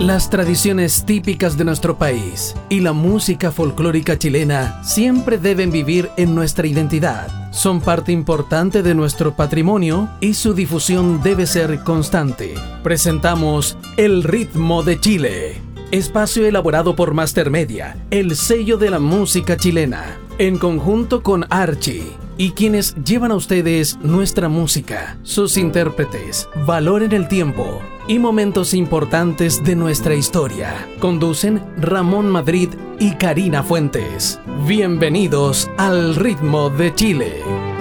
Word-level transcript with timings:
Las 0.00 0.28
tradiciones 0.28 1.04
típicas 1.06 1.56
de 1.56 1.64
nuestro 1.64 1.96
país 1.96 2.56
y 2.68 2.80
la 2.80 2.92
música 2.92 3.52
folclórica 3.52 4.18
chilena 4.18 4.82
siempre 4.82 5.38
deben 5.38 5.70
vivir 5.70 6.10
en 6.16 6.34
nuestra 6.34 6.66
identidad. 6.66 7.52
Son 7.52 7.80
parte 7.80 8.10
importante 8.10 8.82
de 8.82 8.92
nuestro 8.92 9.36
patrimonio 9.36 10.08
y 10.20 10.34
su 10.34 10.52
difusión 10.52 11.22
debe 11.22 11.46
ser 11.46 11.84
constante. 11.84 12.54
Presentamos 12.82 13.78
El 13.96 14.24
ritmo 14.24 14.82
de 14.82 14.98
Chile. 14.98 15.62
Espacio 15.92 16.44
elaborado 16.44 16.96
por 16.96 17.14
Master 17.14 17.48
Media, 17.50 17.96
el 18.10 18.34
sello 18.34 18.78
de 18.78 18.90
la 18.90 18.98
música 18.98 19.56
chilena, 19.56 20.18
en 20.38 20.58
conjunto 20.58 21.22
con 21.22 21.46
Archie 21.50 22.02
y 22.36 22.50
quienes 22.50 22.96
llevan 22.96 23.30
a 23.30 23.36
ustedes 23.36 23.96
nuestra 24.02 24.48
música, 24.48 25.16
sus 25.22 25.56
intérpretes, 25.56 26.48
valor 26.66 27.04
en 27.04 27.12
el 27.12 27.28
tiempo 27.28 27.80
y 28.06 28.18
momentos 28.18 28.74
importantes 28.74 29.62
de 29.64 29.76
nuestra 29.76 30.14
historia. 30.14 30.88
Conducen 30.98 31.62
Ramón 31.78 32.28
Madrid 32.28 32.70
y 32.98 33.14
Karina 33.14 33.62
Fuentes. 33.62 34.40
Bienvenidos 34.66 35.70
al 35.76 36.14
ritmo 36.16 36.70
de 36.70 36.94
Chile. 36.94 37.73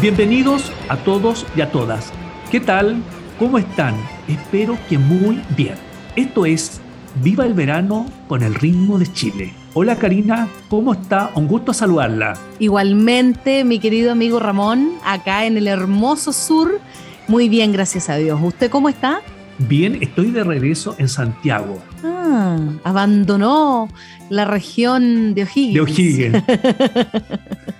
Bienvenidos 0.00 0.72
a 0.88 0.96
todos 0.96 1.46
y 1.54 1.60
a 1.60 1.70
todas. 1.70 2.10
¿Qué 2.50 2.58
tal? 2.58 3.02
¿Cómo 3.38 3.58
están? 3.58 3.94
Espero 4.28 4.78
que 4.88 4.96
muy 4.96 5.42
bien. 5.54 5.74
Esto 6.16 6.46
es 6.46 6.80
Viva 7.22 7.44
el 7.44 7.52
verano 7.52 8.06
con 8.26 8.42
el 8.42 8.54
ritmo 8.54 8.98
de 8.98 9.12
Chile. 9.12 9.52
Hola 9.74 9.96
Karina, 9.96 10.48
¿cómo 10.70 10.94
está? 10.94 11.32
Un 11.34 11.48
gusto 11.48 11.74
saludarla. 11.74 12.32
Igualmente, 12.58 13.62
mi 13.62 13.78
querido 13.78 14.12
amigo 14.12 14.40
Ramón, 14.40 14.92
acá 15.04 15.44
en 15.44 15.58
el 15.58 15.66
hermoso 15.66 16.32
sur. 16.32 16.80
Muy 17.28 17.50
bien, 17.50 17.70
gracias 17.70 18.08
a 18.08 18.16
Dios. 18.16 18.40
¿Usted 18.42 18.70
cómo 18.70 18.88
está? 18.88 19.20
Bien, 19.58 19.98
estoy 20.00 20.30
de 20.30 20.44
regreso 20.44 20.94
en 20.96 21.10
Santiago. 21.10 21.78
Ah, 22.02 22.56
abandonó 22.84 23.90
la 24.30 24.46
región 24.46 25.34
de 25.34 25.42
O'Higgins. 25.42 25.74
De 25.74 25.80
O'Higgins. 25.82 26.44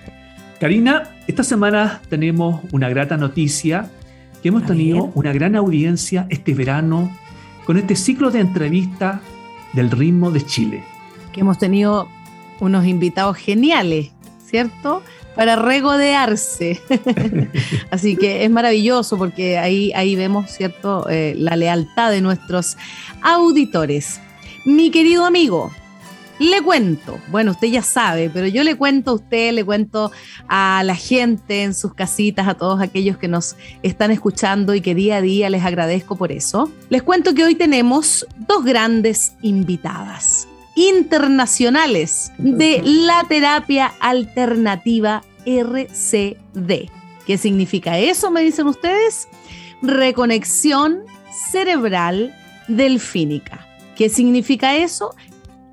Karina, 0.61 1.09
esta 1.25 1.43
semana 1.43 2.03
tenemos 2.07 2.61
una 2.71 2.87
grata 2.87 3.17
noticia 3.17 3.89
que 4.43 4.49
hemos 4.49 4.63
tenido 4.63 5.11
una 5.15 5.33
gran 5.33 5.55
audiencia 5.55 6.27
este 6.29 6.53
verano 6.53 7.17
con 7.65 7.77
este 7.77 7.95
ciclo 7.95 8.29
de 8.29 8.41
entrevistas 8.41 9.21
del 9.73 9.89
ritmo 9.89 10.29
de 10.29 10.45
Chile. 10.45 10.83
Que 11.33 11.41
hemos 11.41 11.57
tenido 11.57 12.07
unos 12.59 12.85
invitados 12.85 13.37
geniales, 13.37 14.11
¿cierto? 14.45 15.01
Para 15.35 15.55
regodearse. 15.55 16.79
Así 17.89 18.15
que 18.15 18.45
es 18.45 18.51
maravilloso 18.51 19.17
porque 19.17 19.57
ahí, 19.57 19.91
ahí 19.95 20.15
vemos, 20.15 20.51
¿cierto? 20.51 21.09
Eh, 21.09 21.33
la 21.39 21.55
lealtad 21.55 22.11
de 22.11 22.21
nuestros 22.21 22.77
auditores. 23.23 24.21
Mi 24.65 24.91
querido 24.91 25.25
amigo, 25.25 25.71
le 26.41 26.59
cuento, 26.63 27.19
bueno, 27.29 27.51
usted 27.51 27.67
ya 27.67 27.83
sabe, 27.83 28.31
pero 28.31 28.47
yo 28.47 28.63
le 28.63 28.75
cuento 28.75 29.11
a 29.11 29.13
usted, 29.13 29.53
le 29.53 29.63
cuento 29.63 30.11
a 30.47 30.81
la 30.83 30.95
gente 30.95 31.61
en 31.61 31.75
sus 31.75 31.93
casitas, 31.93 32.47
a 32.47 32.55
todos 32.55 32.81
aquellos 32.81 33.17
que 33.17 33.27
nos 33.27 33.55
están 33.83 34.09
escuchando 34.09 34.73
y 34.73 34.81
que 34.81 34.95
día 34.95 35.17
a 35.17 35.21
día 35.21 35.51
les 35.51 35.63
agradezco 35.63 36.15
por 36.15 36.31
eso. 36.31 36.71
Les 36.89 37.03
cuento 37.03 37.35
que 37.35 37.43
hoy 37.43 37.53
tenemos 37.53 38.25
dos 38.47 38.65
grandes 38.65 39.33
invitadas 39.43 40.47
internacionales 40.75 42.31
de 42.39 42.81
la 42.83 43.23
terapia 43.29 43.93
alternativa 43.99 45.23
RCD. 45.45 46.89
¿Qué 47.27 47.37
significa 47.37 47.99
eso, 47.99 48.31
me 48.31 48.41
dicen 48.41 48.65
ustedes? 48.65 49.27
Reconexión 49.83 51.03
cerebral 51.51 52.35
delfínica. 52.67 53.67
¿Qué 53.95 54.09
significa 54.09 54.75
eso? 54.75 55.13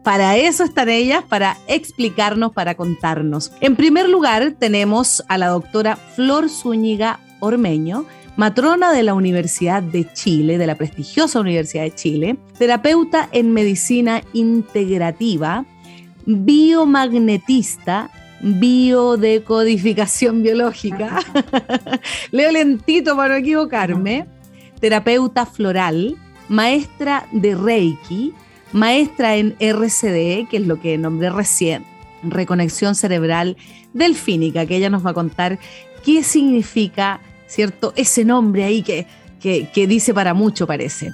Para 0.02 0.36
eso 0.36 0.64
están 0.64 0.88
ellas, 0.88 1.24
para 1.28 1.56
explicarnos, 1.66 2.52
para 2.52 2.74
contarnos. 2.74 3.52
En 3.60 3.76
primer 3.76 4.08
lugar, 4.08 4.54
tenemos 4.58 5.24
a 5.28 5.38
la 5.38 5.48
doctora 5.48 5.96
Flor 5.96 6.48
Zúñiga 6.48 7.20
Ormeño, 7.40 8.06
matrona 8.36 8.92
de 8.92 9.02
la 9.02 9.14
Universidad 9.14 9.82
de 9.82 10.10
Chile, 10.12 10.58
de 10.58 10.66
la 10.66 10.76
prestigiosa 10.76 11.40
Universidad 11.40 11.82
de 11.82 11.94
Chile, 11.94 12.38
terapeuta 12.56 13.28
en 13.32 13.52
medicina 13.52 14.22
integrativa, 14.32 15.66
biomagnetista, 16.24 18.10
biodecodificación 18.40 20.42
biológica, 20.42 21.18
leo 22.30 22.52
lentito 22.52 23.16
para 23.16 23.30
no 23.30 23.40
equivocarme, 23.40 24.26
terapeuta 24.80 25.44
floral, 25.44 26.16
maestra 26.48 27.26
de 27.32 27.56
Reiki, 27.56 28.32
maestra 28.72 29.36
en 29.36 29.56
RCD, 29.58 30.48
que 30.48 30.58
es 30.58 30.66
lo 30.66 30.80
que 30.80 30.98
nombré 30.98 31.30
recién, 31.30 31.84
reconexión 32.22 32.94
cerebral 32.94 33.56
delfínica, 33.92 34.66
que 34.66 34.76
ella 34.76 34.90
nos 34.90 35.04
va 35.04 35.10
a 35.10 35.14
contar 35.14 35.58
qué 36.04 36.22
significa, 36.22 37.20
¿cierto? 37.46 37.92
Ese 37.96 38.24
nombre 38.24 38.64
ahí 38.64 38.82
que, 38.82 39.06
que, 39.40 39.68
que 39.72 39.86
dice 39.86 40.14
para 40.14 40.34
mucho, 40.34 40.66
parece. 40.66 41.12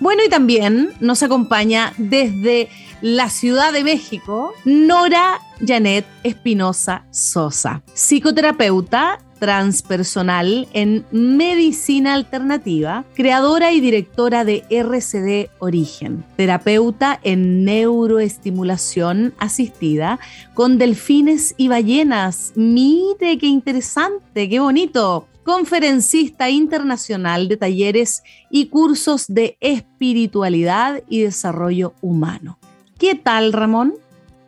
Bueno, 0.00 0.22
y 0.24 0.28
también 0.28 0.90
nos 1.00 1.22
acompaña 1.22 1.92
desde 1.96 2.68
la 3.02 3.28
Ciudad 3.28 3.72
de 3.72 3.84
México, 3.84 4.52
Nora 4.64 5.38
Janet 5.64 6.06
Espinosa 6.22 7.04
Sosa, 7.10 7.82
psicoterapeuta 7.94 9.18
transpersonal 9.38 10.68
en 10.72 11.04
medicina 11.10 12.14
alternativa, 12.14 13.04
creadora 13.14 13.72
y 13.72 13.80
directora 13.80 14.44
de 14.44 14.64
RCD 14.70 15.50
Origen, 15.58 16.24
terapeuta 16.36 17.20
en 17.22 17.64
neuroestimulación 17.64 19.34
asistida 19.38 20.18
con 20.54 20.78
delfines 20.78 21.54
y 21.56 21.68
ballenas. 21.68 22.52
Mire 22.54 23.38
qué 23.38 23.46
interesante, 23.46 24.48
qué 24.48 24.60
bonito. 24.60 25.28
Conferencista 25.46 26.50
internacional 26.50 27.46
de 27.46 27.56
talleres 27.56 28.24
y 28.50 28.66
cursos 28.66 29.26
de 29.28 29.56
espiritualidad 29.60 31.04
y 31.08 31.22
desarrollo 31.22 31.94
humano. 32.00 32.58
¿Qué 32.98 33.14
tal, 33.14 33.52
Ramón? 33.52 33.94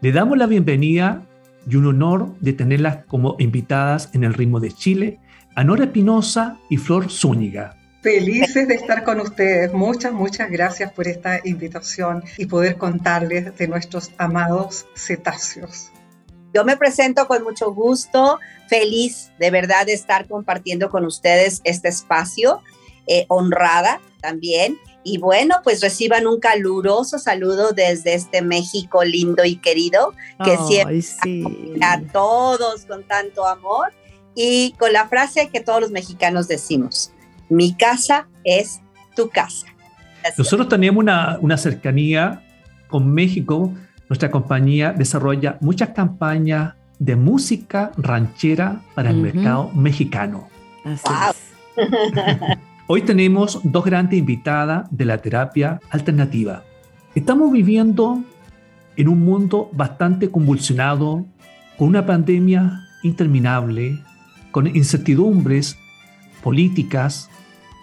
Le 0.00 0.10
damos 0.10 0.36
la 0.36 0.48
bienvenida 0.48 1.22
y 1.70 1.76
un 1.76 1.86
honor 1.86 2.34
de 2.40 2.52
tenerlas 2.52 3.04
como 3.06 3.36
invitadas 3.38 4.10
en 4.12 4.24
el 4.24 4.34
ritmo 4.34 4.58
de 4.58 4.72
Chile, 4.72 5.20
a 5.54 5.62
Nora 5.62 5.84
Espinosa 5.84 6.58
y 6.68 6.78
Flor 6.78 7.12
Zúñiga. 7.12 7.76
Felices 8.02 8.66
de 8.66 8.74
estar 8.74 9.04
con 9.04 9.20
ustedes. 9.20 9.72
Muchas, 9.72 10.12
muchas 10.12 10.50
gracias 10.50 10.90
por 10.92 11.06
esta 11.06 11.38
invitación 11.44 12.24
y 12.36 12.46
poder 12.46 12.76
contarles 12.76 13.56
de 13.56 13.68
nuestros 13.68 14.10
amados 14.18 14.84
cetáceos. 14.96 15.92
Yo 16.58 16.64
me 16.64 16.76
presento 16.76 17.28
con 17.28 17.44
mucho 17.44 17.72
gusto, 17.72 18.40
feliz 18.66 19.30
de 19.38 19.52
verdad 19.52 19.86
de 19.86 19.92
estar 19.92 20.26
compartiendo 20.26 20.90
con 20.90 21.04
ustedes 21.04 21.60
este 21.62 21.86
espacio, 21.86 22.62
eh, 23.06 23.26
honrada 23.28 24.00
también. 24.20 24.76
Y 25.04 25.18
bueno, 25.18 25.54
pues 25.62 25.80
reciban 25.80 26.26
un 26.26 26.40
caluroso 26.40 27.20
saludo 27.20 27.70
desde 27.70 28.14
este 28.14 28.42
México 28.42 29.04
lindo 29.04 29.44
y 29.44 29.54
querido, 29.54 30.14
que 30.44 30.58
siempre 30.66 31.00
a 31.80 32.00
todos 32.12 32.86
con 32.86 33.04
tanto 33.04 33.46
amor 33.46 33.92
y 34.34 34.74
con 34.80 34.92
la 34.92 35.06
frase 35.06 35.50
que 35.50 35.60
todos 35.60 35.80
los 35.80 35.92
mexicanos 35.92 36.48
decimos, 36.48 37.12
mi 37.48 37.72
casa 37.76 38.26
es 38.42 38.80
tu 39.14 39.28
casa. 39.30 39.68
Nosotros 40.36 40.68
tenemos 40.68 41.00
una, 41.00 41.38
una 41.40 41.56
cercanía 41.56 42.44
con 42.88 43.14
México, 43.14 43.72
nuestra 44.08 44.30
compañía 44.30 44.92
desarrolla 44.92 45.58
muchas 45.60 45.90
campañas 45.90 46.74
de 46.98 47.16
música 47.16 47.92
ranchera 47.96 48.80
para 48.94 49.10
el 49.10 49.18
mercado 49.18 49.70
mexicano. 49.72 50.48
Hoy 52.86 53.02
tenemos 53.02 53.60
dos 53.62 53.84
grandes 53.84 54.18
invitadas 54.18 54.88
de 54.90 55.04
la 55.04 55.18
terapia 55.18 55.78
alternativa. 55.90 56.64
Estamos 57.14 57.52
viviendo 57.52 58.22
en 58.96 59.08
un 59.08 59.20
mundo 59.20 59.70
bastante 59.72 60.30
convulsionado, 60.30 61.26
con 61.76 61.88
una 61.88 62.04
pandemia 62.06 62.80
interminable, 63.02 64.02
con 64.50 64.66
incertidumbres 64.66 65.78
políticas, 66.42 67.30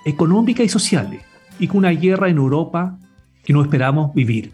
económicas 0.06 0.66
y 0.66 0.70
sociales, 0.70 1.22
y 1.60 1.68
con 1.68 1.78
una 1.78 1.92
guerra 1.92 2.30
en 2.30 2.38
Europa 2.38 2.98
que 3.44 3.54
no 3.54 3.62
esperamos 3.62 4.14
vivir, 4.14 4.52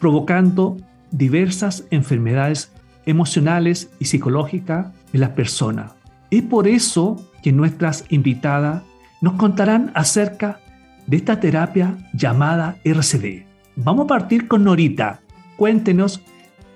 provocando 0.00 0.76
diversas 1.12 1.84
enfermedades 1.90 2.72
emocionales 3.06 3.90
y 3.98 4.06
psicológicas 4.06 4.86
en 5.12 5.20
las 5.20 5.30
personas. 5.30 5.92
Es 6.30 6.42
por 6.42 6.66
eso 6.66 7.24
que 7.42 7.52
nuestras 7.52 8.04
invitadas 8.08 8.82
nos 9.20 9.34
contarán 9.34 9.92
acerca 9.94 10.60
de 11.06 11.16
esta 11.16 11.40
terapia 11.40 11.96
llamada 12.12 12.76
RCD. 12.84 13.44
Vamos 13.76 14.04
a 14.04 14.08
partir 14.08 14.48
con 14.48 14.64
Norita. 14.64 15.20
Cuéntenos 15.56 16.20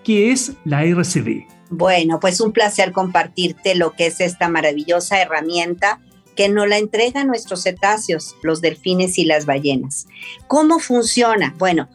qué 0.05 0.31
es 0.31 0.53
la 0.65 0.85
RCD. 0.85 1.47
Bueno, 1.71 2.21
pues 2.21 2.41
un 2.41 2.53
placer 2.53 2.93
compartirte 2.93 3.75
lo 3.75 3.93
que 3.93 4.07
es 4.07 4.21
esta 4.21 4.49
maravillosa 4.49 5.21
herramienta 5.21 6.01
que 6.37 6.49
nos 6.49 6.69
la 6.69 6.79
entregan 6.79 7.27
nuestros 7.27 7.63
cetáceos, 7.63 8.37
los 8.43 8.61
delfines 8.61 9.19
y 9.19 9.25
las 9.25 9.47
ballenas. 9.47 10.07
¿Cómo 10.47 10.79
funciona? 10.79 11.55
Bueno, 11.59 11.89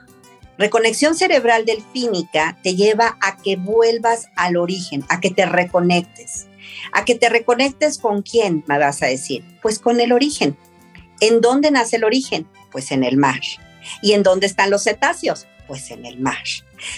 reconexión 0.61 1.15
cerebral 1.15 1.65
delfínica 1.65 2.57
te 2.63 2.75
lleva 2.75 3.17
a 3.19 3.37
que 3.37 3.57
vuelvas 3.57 4.29
al 4.35 4.55
origen, 4.55 5.03
a 5.09 5.19
que 5.19 5.29
te 5.29 5.45
reconectes. 5.45 6.47
¿A 6.93 7.05
que 7.05 7.15
te 7.15 7.29
reconectes 7.29 7.97
con 7.97 8.21
quién, 8.21 8.63
me 8.67 8.77
vas 8.77 9.03
a 9.03 9.07
decir? 9.07 9.43
Pues 9.61 9.79
con 9.79 9.99
el 9.99 10.13
origen. 10.13 10.57
¿En 11.19 11.41
dónde 11.41 11.71
nace 11.71 11.97
el 11.97 12.03
origen? 12.03 12.47
Pues 12.71 12.91
en 12.91 13.03
el 13.03 13.17
mar. 13.17 13.41
¿Y 14.01 14.13
en 14.13 14.23
dónde 14.23 14.47
están 14.47 14.69
los 14.69 14.83
cetáceos? 14.83 15.47
Pues 15.67 15.91
en 15.91 16.05
el 16.05 16.19
mar. 16.19 16.43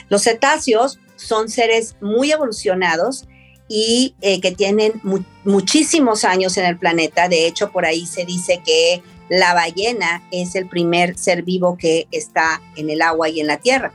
Los 0.09 0.23
cetáceos 0.23 0.99
son 1.15 1.49
seres 1.49 1.95
muy 2.01 2.31
evolucionados 2.31 3.27
y 3.67 4.15
eh, 4.21 4.41
que 4.41 4.51
tienen 4.51 5.01
muchísimos 5.43 6.23
años 6.25 6.57
en 6.57 6.65
el 6.65 6.77
planeta. 6.77 7.29
De 7.29 7.47
hecho, 7.47 7.71
por 7.71 7.85
ahí 7.85 8.05
se 8.05 8.25
dice 8.25 8.61
que 8.65 9.01
la 9.29 9.53
ballena 9.53 10.23
es 10.31 10.55
el 10.55 10.67
primer 10.67 11.17
ser 11.17 11.43
vivo 11.43 11.77
que 11.77 12.07
está 12.11 12.61
en 12.75 12.89
el 12.89 13.01
agua 13.01 13.29
y 13.29 13.39
en 13.39 13.47
la 13.47 13.57
tierra. 13.57 13.93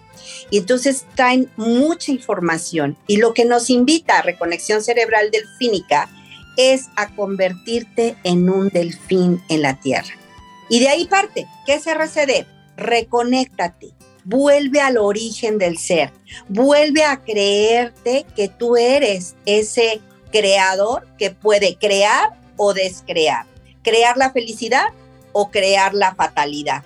Y 0.50 0.58
entonces 0.58 1.06
traen 1.14 1.50
mucha 1.56 2.12
información. 2.12 2.96
Y 3.06 3.19
lo 3.19 3.34
que 3.34 3.44
nos 3.44 3.70
invita 3.70 4.19
a 4.19 4.22
Reconexión 4.22 4.82
Cerebral 4.82 5.30
Delfínica 5.30 6.08
es 6.56 6.88
a 6.96 7.14
convertirte 7.14 8.16
en 8.25 8.50
un 8.50 8.69
delfín 8.69 9.42
en 9.48 9.62
la 9.62 9.78
tierra. 9.78 10.14
Y 10.69 10.80
de 10.80 10.88
ahí 10.88 11.06
parte, 11.06 11.46
¿qué 11.64 11.75
es 11.75 11.86
RCD? 11.86 12.46
Reconéctate, 12.76 13.94
vuelve 14.25 14.80
al 14.80 14.98
origen 14.98 15.58
del 15.58 15.78
ser, 15.78 16.12
vuelve 16.48 17.04
a 17.04 17.22
creerte 17.22 18.26
que 18.36 18.48
tú 18.48 18.76
eres 18.76 19.34
ese 19.46 20.00
creador 20.30 21.06
que 21.16 21.30
puede 21.30 21.76
crear 21.76 22.38
o 22.56 22.75
descrear, 22.75 23.46
crear 23.82 24.16
la 24.16 24.32
felicidad 24.32 24.88
o 25.38 25.52
crear 25.52 25.94
la 25.94 26.17
fatalidad, 26.17 26.82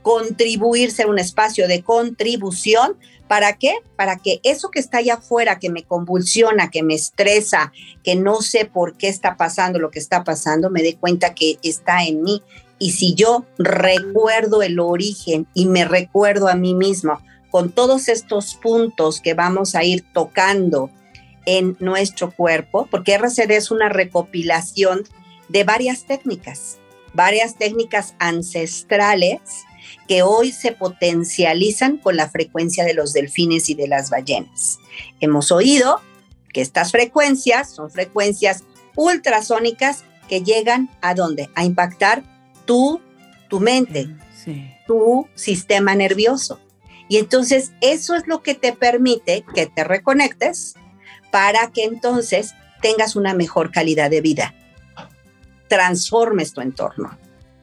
contribuirse 0.00 1.02
a 1.02 1.08
un 1.08 1.18
espacio 1.18 1.68
de 1.68 1.82
contribución. 1.82 2.96
¿Para 3.28 3.58
qué? 3.58 3.74
Para 3.96 4.16
que 4.16 4.40
eso 4.44 4.70
que 4.70 4.78
está 4.78 4.98
allá 4.98 5.14
afuera, 5.14 5.58
que 5.58 5.68
me 5.68 5.82
convulsiona, 5.82 6.70
que 6.70 6.82
me 6.82 6.94
estresa, 6.94 7.74
que 8.02 8.16
no 8.16 8.40
sé 8.40 8.64
por 8.64 8.96
qué 8.96 9.08
está 9.08 9.36
pasando 9.36 9.78
lo 9.78 9.90
que 9.90 9.98
está 9.98 10.24
pasando, 10.24 10.70
me 10.70 10.82
dé 10.82 10.96
cuenta 10.96 11.34
que 11.34 11.58
está 11.62 12.04
en 12.04 12.22
mí 12.22 12.42
y 12.78 12.92
si 12.92 13.14
yo 13.14 13.44
recuerdo 13.58 14.62
el 14.62 14.80
origen 14.80 15.46
y 15.52 15.66
me 15.66 15.84
recuerdo 15.84 16.48
a 16.48 16.54
mí 16.54 16.72
mismo 16.72 17.20
con 17.50 17.70
todos 17.70 18.08
estos 18.08 18.54
puntos 18.54 19.20
que 19.20 19.34
vamos 19.34 19.74
a 19.74 19.84
ir 19.84 20.02
tocando 20.14 20.90
en 21.44 21.76
nuestro 21.78 22.30
cuerpo, 22.30 22.88
porque 22.90 23.18
RCD 23.18 23.50
es 23.50 23.70
una 23.70 23.90
recopilación 23.90 25.04
de 25.50 25.64
varias 25.64 26.06
técnicas, 26.06 26.78
varias 27.16 27.56
técnicas 27.56 28.14
ancestrales 28.18 29.40
que 30.06 30.22
hoy 30.22 30.52
se 30.52 30.72
potencializan 30.72 31.96
con 31.96 32.16
la 32.16 32.28
frecuencia 32.28 32.84
de 32.84 32.94
los 32.94 33.12
delfines 33.12 33.68
y 33.70 33.74
de 33.74 33.88
las 33.88 34.10
ballenas. 34.10 34.78
Hemos 35.20 35.50
oído 35.50 36.00
que 36.52 36.60
estas 36.60 36.92
frecuencias 36.92 37.70
son 37.74 37.90
frecuencias 37.90 38.62
ultrasónicas 38.94 40.04
que 40.28 40.42
llegan 40.42 40.90
a 41.00 41.14
dónde? 41.14 41.48
A 41.54 41.64
impactar 41.64 42.22
tu, 42.64 43.00
tu 43.48 43.60
mente, 43.60 44.08
tu 44.86 45.26
sistema 45.34 45.94
nervioso. 45.94 46.60
Y 47.08 47.18
entonces 47.18 47.72
eso 47.80 48.14
es 48.14 48.26
lo 48.26 48.42
que 48.42 48.54
te 48.54 48.72
permite 48.72 49.44
que 49.54 49.66
te 49.66 49.84
reconectes 49.84 50.74
para 51.30 51.70
que 51.70 51.84
entonces 51.84 52.54
tengas 52.82 53.16
una 53.16 53.34
mejor 53.34 53.70
calidad 53.70 54.10
de 54.10 54.20
vida. 54.20 54.54
Transformes 55.68 56.52
tu 56.52 56.60
entorno, 56.60 57.16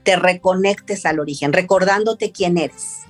te 0.04 0.16
reconectes 0.16 1.06
al 1.06 1.20
origen, 1.20 1.54
recordándote 1.54 2.32
quién 2.32 2.58
eres. 2.58 3.02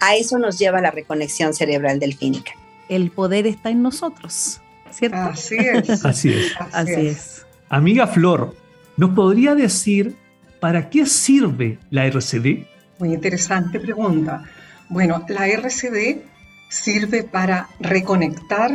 A 0.00 0.16
eso 0.16 0.38
nos 0.38 0.58
lleva 0.58 0.80
la 0.80 0.90
reconexión 0.90 1.54
cerebral 1.54 1.98
delfínica. 2.00 2.52
El 2.88 3.10
poder 3.10 3.46
está 3.46 3.70
en 3.70 3.82
nosotros, 3.82 4.60
¿cierto? 4.90 5.16
Así 5.16 5.56
es. 5.56 6.04
Así 6.04 6.30
es. 6.30 6.52
Así 6.72 7.06
es. 7.06 7.46
Amiga 7.68 8.06
Flor, 8.06 8.54
¿nos 8.96 9.10
podría 9.10 9.54
decir 9.54 10.16
¿Para 10.64 10.88
qué 10.88 11.04
sirve 11.04 11.78
la 11.90 12.06
RCD? 12.06 12.64
Muy 12.98 13.12
interesante 13.12 13.78
pregunta. 13.78 14.44
Bueno, 14.88 15.22
la 15.28 15.46
RCD 15.46 16.22
sirve 16.70 17.22
para 17.22 17.68
reconectar 17.80 18.70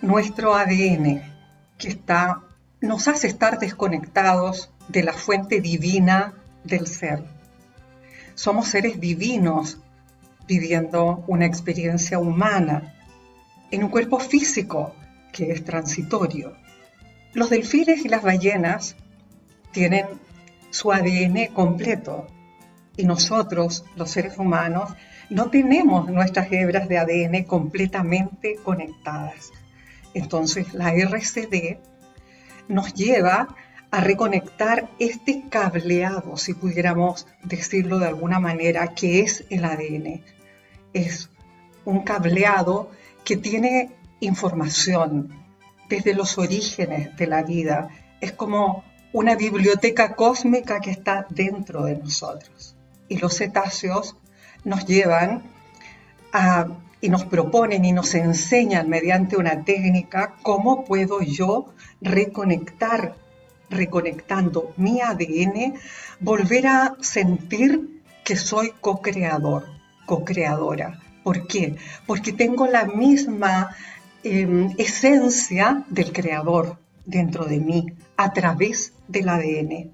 nuestro 0.00 0.54
ADN, 0.54 1.20
que 1.76 1.88
está, 1.88 2.40
nos 2.84 3.08
hace 3.08 3.26
estar 3.26 3.58
desconectados 3.58 4.70
de 4.88 5.02
la 5.02 5.12
fuente 5.12 5.60
divina 5.60 6.34
del 6.64 6.86
ser. 6.86 7.24
Somos 8.34 8.68
seres 8.68 9.00
divinos 9.00 9.78
viviendo 10.46 11.24
una 11.26 11.46
experiencia 11.46 12.18
humana 12.18 12.94
en 13.70 13.84
un 13.84 13.90
cuerpo 13.90 14.18
físico 14.20 14.94
que 15.32 15.50
es 15.50 15.64
transitorio. 15.64 16.56
Los 17.32 17.50
delfines 17.50 18.04
y 18.04 18.08
las 18.08 18.22
ballenas 18.22 18.96
tienen 19.72 20.06
su 20.70 20.92
ADN 20.92 21.46
completo. 21.54 22.26
Y 22.96 23.04
nosotros, 23.04 23.84
los 23.96 24.10
seres 24.10 24.38
humanos, 24.38 24.92
no 25.30 25.50
tenemos 25.50 26.08
nuestras 26.10 26.52
hebras 26.52 26.88
de 26.88 26.98
ADN 26.98 27.44
completamente 27.44 28.56
conectadas. 28.62 29.50
Entonces 30.12 30.74
la 30.74 30.92
RCD 30.92 31.78
nos 32.68 32.94
lleva 32.94 33.54
a 33.90 34.00
reconectar 34.00 34.90
este 34.98 35.44
cableado, 35.48 36.36
si 36.36 36.54
pudiéramos 36.54 37.26
decirlo 37.42 37.98
de 37.98 38.08
alguna 38.08 38.40
manera, 38.40 38.88
que 38.88 39.20
es 39.20 39.44
el 39.50 39.64
ADN. 39.64 40.24
Es 40.92 41.30
un 41.84 42.02
cableado 42.02 42.90
que 43.24 43.36
tiene 43.36 43.92
información 44.20 45.28
desde 45.88 46.14
los 46.14 46.38
orígenes 46.38 47.16
de 47.16 47.26
la 47.26 47.42
vida. 47.42 47.88
Es 48.20 48.32
como 48.32 48.84
una 49.12 49.36
biblioteca 49.36 50.16
cósmica 50.16 50.80
que 50.80 50.90
está 50.90 51.26
dentro 51.30 51.84
de 51.84 51.96
nosotros. 51.96 52.76
Y 53.08 53.18
los 53.18 53.36
cetáceos 53.36 54.16
nos 54.64 54.86
llevan 54.86 55.44
a, 56.32 56.66
y 57.04 57.10
nos 57.10 57.26
proponen 57.26 57.84
y 57.84 57.92
nos 57.92 58.14
enseñan 58.14 58.88
mediante 58.88 59.36
una 59.36 59.62
técnica 59.62 60.36
cómo 60.40 60.86
puedo 60.86 61.20
yo 61.20 61.74
reconectar, 62.00 63.14
reconectando 63.68 64.72
mi 64.78 65.02
ADN, 65.02 65.74
volver 66.20 66.66
a 66.66 66.96
sentir 67.02 68.00
que 68.24 68.36
soy 68.36 68.72
co-creador, 68.80 69.66
co-creadora. 70.06 70.98
¿Por 71.22 71.46
qué? 71.46 71.76
Porque 72.06 72.32
tengo 72.32 72.66
la 72.66 72.86
misma 72.86 73.76
em, 74.22 74.72
esencia 74.78 75.84
del 75.90 76.10
creador 76.10 76.78
dentro 77.04 77.44
de 77.44 77.60
mí 77.60 77.92
a 78.16 78.32
través 78.32 78.94
del 79.08 79.28
ADN. 79.28 79.90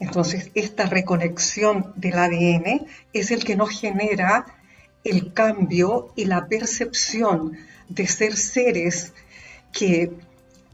Entonces, 0.00 0.50
esta 0.54 0.86
reconexión 0.86 1.92
del 1.96 2.18
ADN 2.18 2.86
es 3.12 3.30
el 3.30 3.44
que 3.44 3.56
nos 3.56 3.78
genera 3.78 4.46
el 5.04 5.32
cambio 5.32 6.12
y 6.16 6.24
la 6.24 6.46
percepción 6.46 7.56
de 7.88 8.06
ser 8.06 8.36
seres 8.36 9.12
que 9.72 10.12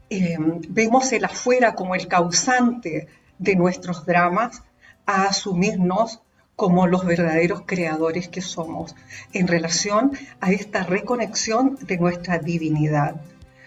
em, 0.09 0.61
vemos 0.69 1.11
el 1.11 1.25
afuera 1.25 1.75
como 1.75 1.95
el 1.95 2.07
causante 2.07 3.07
de 3.37 3.55
nuestros 3.55 4.05
dramas, 4.05 4.63
a 5.05 5.23
asumirnos 5.23 6.21
como 6.55 6.85
los 6.85 7.05
verdaderos 7.05 7.63
creadores 7.65 8.27
que 8.27 8.41
somos 8.41 8.95
en 9.33 9.47
relación 9.47 10.11
a 10.39 10.51
esta 10.51 10.83
reconexión 10.83 11.77
de 11.81 11.97
nuestra 11.97 12.37
divinidad. 12.37 13.15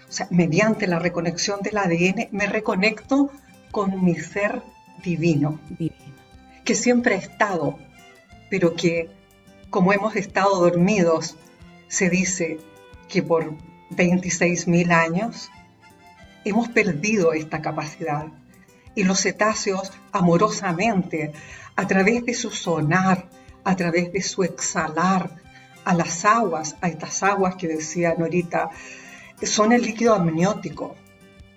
O 0.09 0.13
sea, 0.13 0.29
mediante 0.31 0.87
la 0.87 1.01
reconexión 1.01 1.61
del 1.61 1.79
ADN 1.79 2.29
me 2.31 2.47
reconecto 2.47 3.31
con 3.73 4.05
mi 4.05 4.15
ser 4.15 4.63
divino, 5.03 5.59
que 6.65 6.75
siempre 6.77 7.17
ha 7.17 7.19
estado, 7.19 7.79
pero 8.49 8.75
que 8.77 9.11
como 9.75 9.93
hemos 9.93 10.15
estado 10.15 10.61
dormidos, 10.61 11.37
se 11.89 12.09
dice 12.09 12.61
que 13.09 13.25
por 13.25 13.57
26.000 13.91 14.93
años 14.93 15.51
hemos 16.45 16.69
perdido 16.69 17.33
esta 17.33 17.61
capacidad. 17.61 18.27
Y 18.95 19.03
los 19.03 19.21
cetáceos 19.21 19.91
amorosamente, 20.13 21.33
a 21.75 21.89
través 21.89 22.25
de 22.25 22.35
su 22.35 22.53
sonar, 22.53 23.29
a 23.65 23.75
través 23.75 24.13
de 24.13 24.23
su 24.23 24.45
exhalar 24.45 25.43
a 25.85 25.93
las 25.93 26.25
aguas, 26.25 26.77
a 26.81 26.87
estas 26.87 27.25
aguas 27.25 27.57
que 27.57 27.67
decía 27.67 28.15
Norita, 28.17 28.71
son 29.43 29.73
el 29.73 29.83
líquido 29.83 30.15
amniótico 30.15 30.95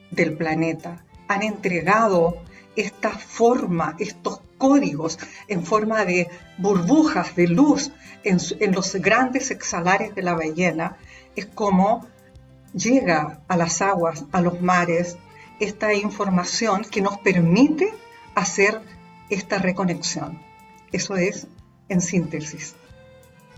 del 0.10 0.36
planeta 0.36 1.06
han 1.28 1.44
entregado 1.44 2.38
esta 2.76 3.10
forma, 3.10 3.96
estos 4.00 4.42
códigos 4.58 5.20
en 5.48 5.64
forma 5.64 6.06
de 6.06 6.30
burbujas 6.58 7.36
de 7.36 7.48
luz 7.48 7.92
en, 8.24 8.38
en 8.60 8.72
los 8.74 8.96
grandes 8.96 9.52
exhalares 9.52 10.14
de 10.16 10.22
la 10.22 10.34
ballena, 10.34 10.98
es 11.36 11.46
como 11.46 12.06
llega 12.74 13.42
a 13.48 13.58
las 13.58 13.82
aguas, 13.82 14.26
a 14.32 14.42
los 14.42 14.62
mares, 14.62 15.18
esta 15.60 15.94
información 15.94 16.84
que 16.84 17.02
nos 17.02 17.18
permite 17.20 17.94
hacer 18.36 18.80
esta 19.30 19.58
reconexión. 19.58 20.40
Eso 20.92 21.16
es 21.16 21.48
en 21.90 22.02
síntesis. 22.02 22.76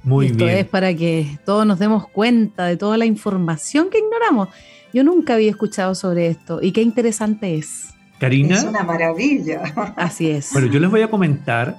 Muy 0.03 0.27
Esto 0.27 0.47
es 0.47 0.65
para 0.65 0.93
que 0.93 1.39
todos 1.45 1.65
nos 1.65 1.77
demos 1.77 2.07
cuenta 2.07 2.65
de 2.65 2.77
toda 2.77 2.97
la 2.97 3.05
información 3.05 3.89
que 3.89 3.99
ignoramos. 3.99 4.49
Yo 4.93 5.03
nunca 5.03 5.36
había 5.36 5.51
escuchado 5.51 5.96
sobre 5.96 6.27
esto 6.27 6.60
y 6.62 6.72
qué 6.72 6.81
interesante 6.81 7.55
es. 7.55 7.93
Karina. 8.19 8.55
Es 8.55 8.63
una 8.63 8.84
maravilla. 8.84 9.63
Así 9.96 10.29
es. 10.29 10.51
Bueno, 10.51 10.67
yo 10.67 10.79
les 10.79 10.89
voy 10.89 11.01
a 11.01 11.10
comentar. 11.10 11.77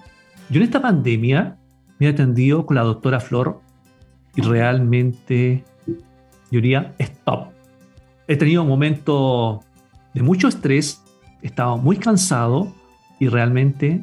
Yo 0.48 0.56
en 0.56 0.62
esta 0.62 0.80
pandemia 0.80 1.58
me 1.98 2.06
he 2.06 2.10
atendido 2.10 2.66
con 2.66 2.76
la 2.76 2.82
doctora 2.82 3.20
Flor 3.20 3.60
y 4.34 4.42
realmente, 4.42 5.64
yo 5.86 6.60
diría, 6.60 6.94
stop. 6.98 7.48
He 8.26 8.36
tenido 8.36 8.62
un 8.62 8.68
momento 8.68 9.62
de 10.14 10.22
mucho 10.22 10.48
estrés, 10.48 11.02
he 11.42 11.46
estado 11.46 11.76
muy 11.76 11.96
cansado 11.96 12.72
y 13.18 13.28
realmente 13.28 14.02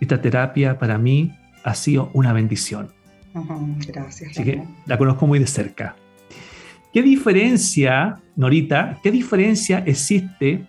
esta 0.00 0.20
terapia 0.20 0.78
para 0.78 0.98
mí 0.98 1.36
ha 1.64 1.74
sido 1.74 2.10
una 2.14 2.32
bendición. 2.32 2.92
gracias. 3.86 4.30
Así 4.30 4.44
que 4.44 4.64
la 4.86 4.96
conozco 4.96 5.26
muy 5.26 5.38
de 5.38 5.46
cerca. 5.46 5.96
¿Qué 6.96 7.02
diferencia, 7.02 8.22
Norita, 8.36 8.98
qué 9.02 9.10
diferencia 9.10 9.84
existe 9.84 10.66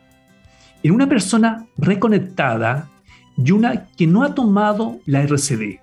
en 0.84 0.91
una 0.91 1.07
persona 1.07 1.65
reconectada 1.77 2.91
y 3.38 3.51
una 3.51 3.88
que 3.96 4.07
no 4.07 4.24
ha 4.24 4.36
tomado 4.36 5.00
la 5.05 5.22
RCD? 5.22 5.79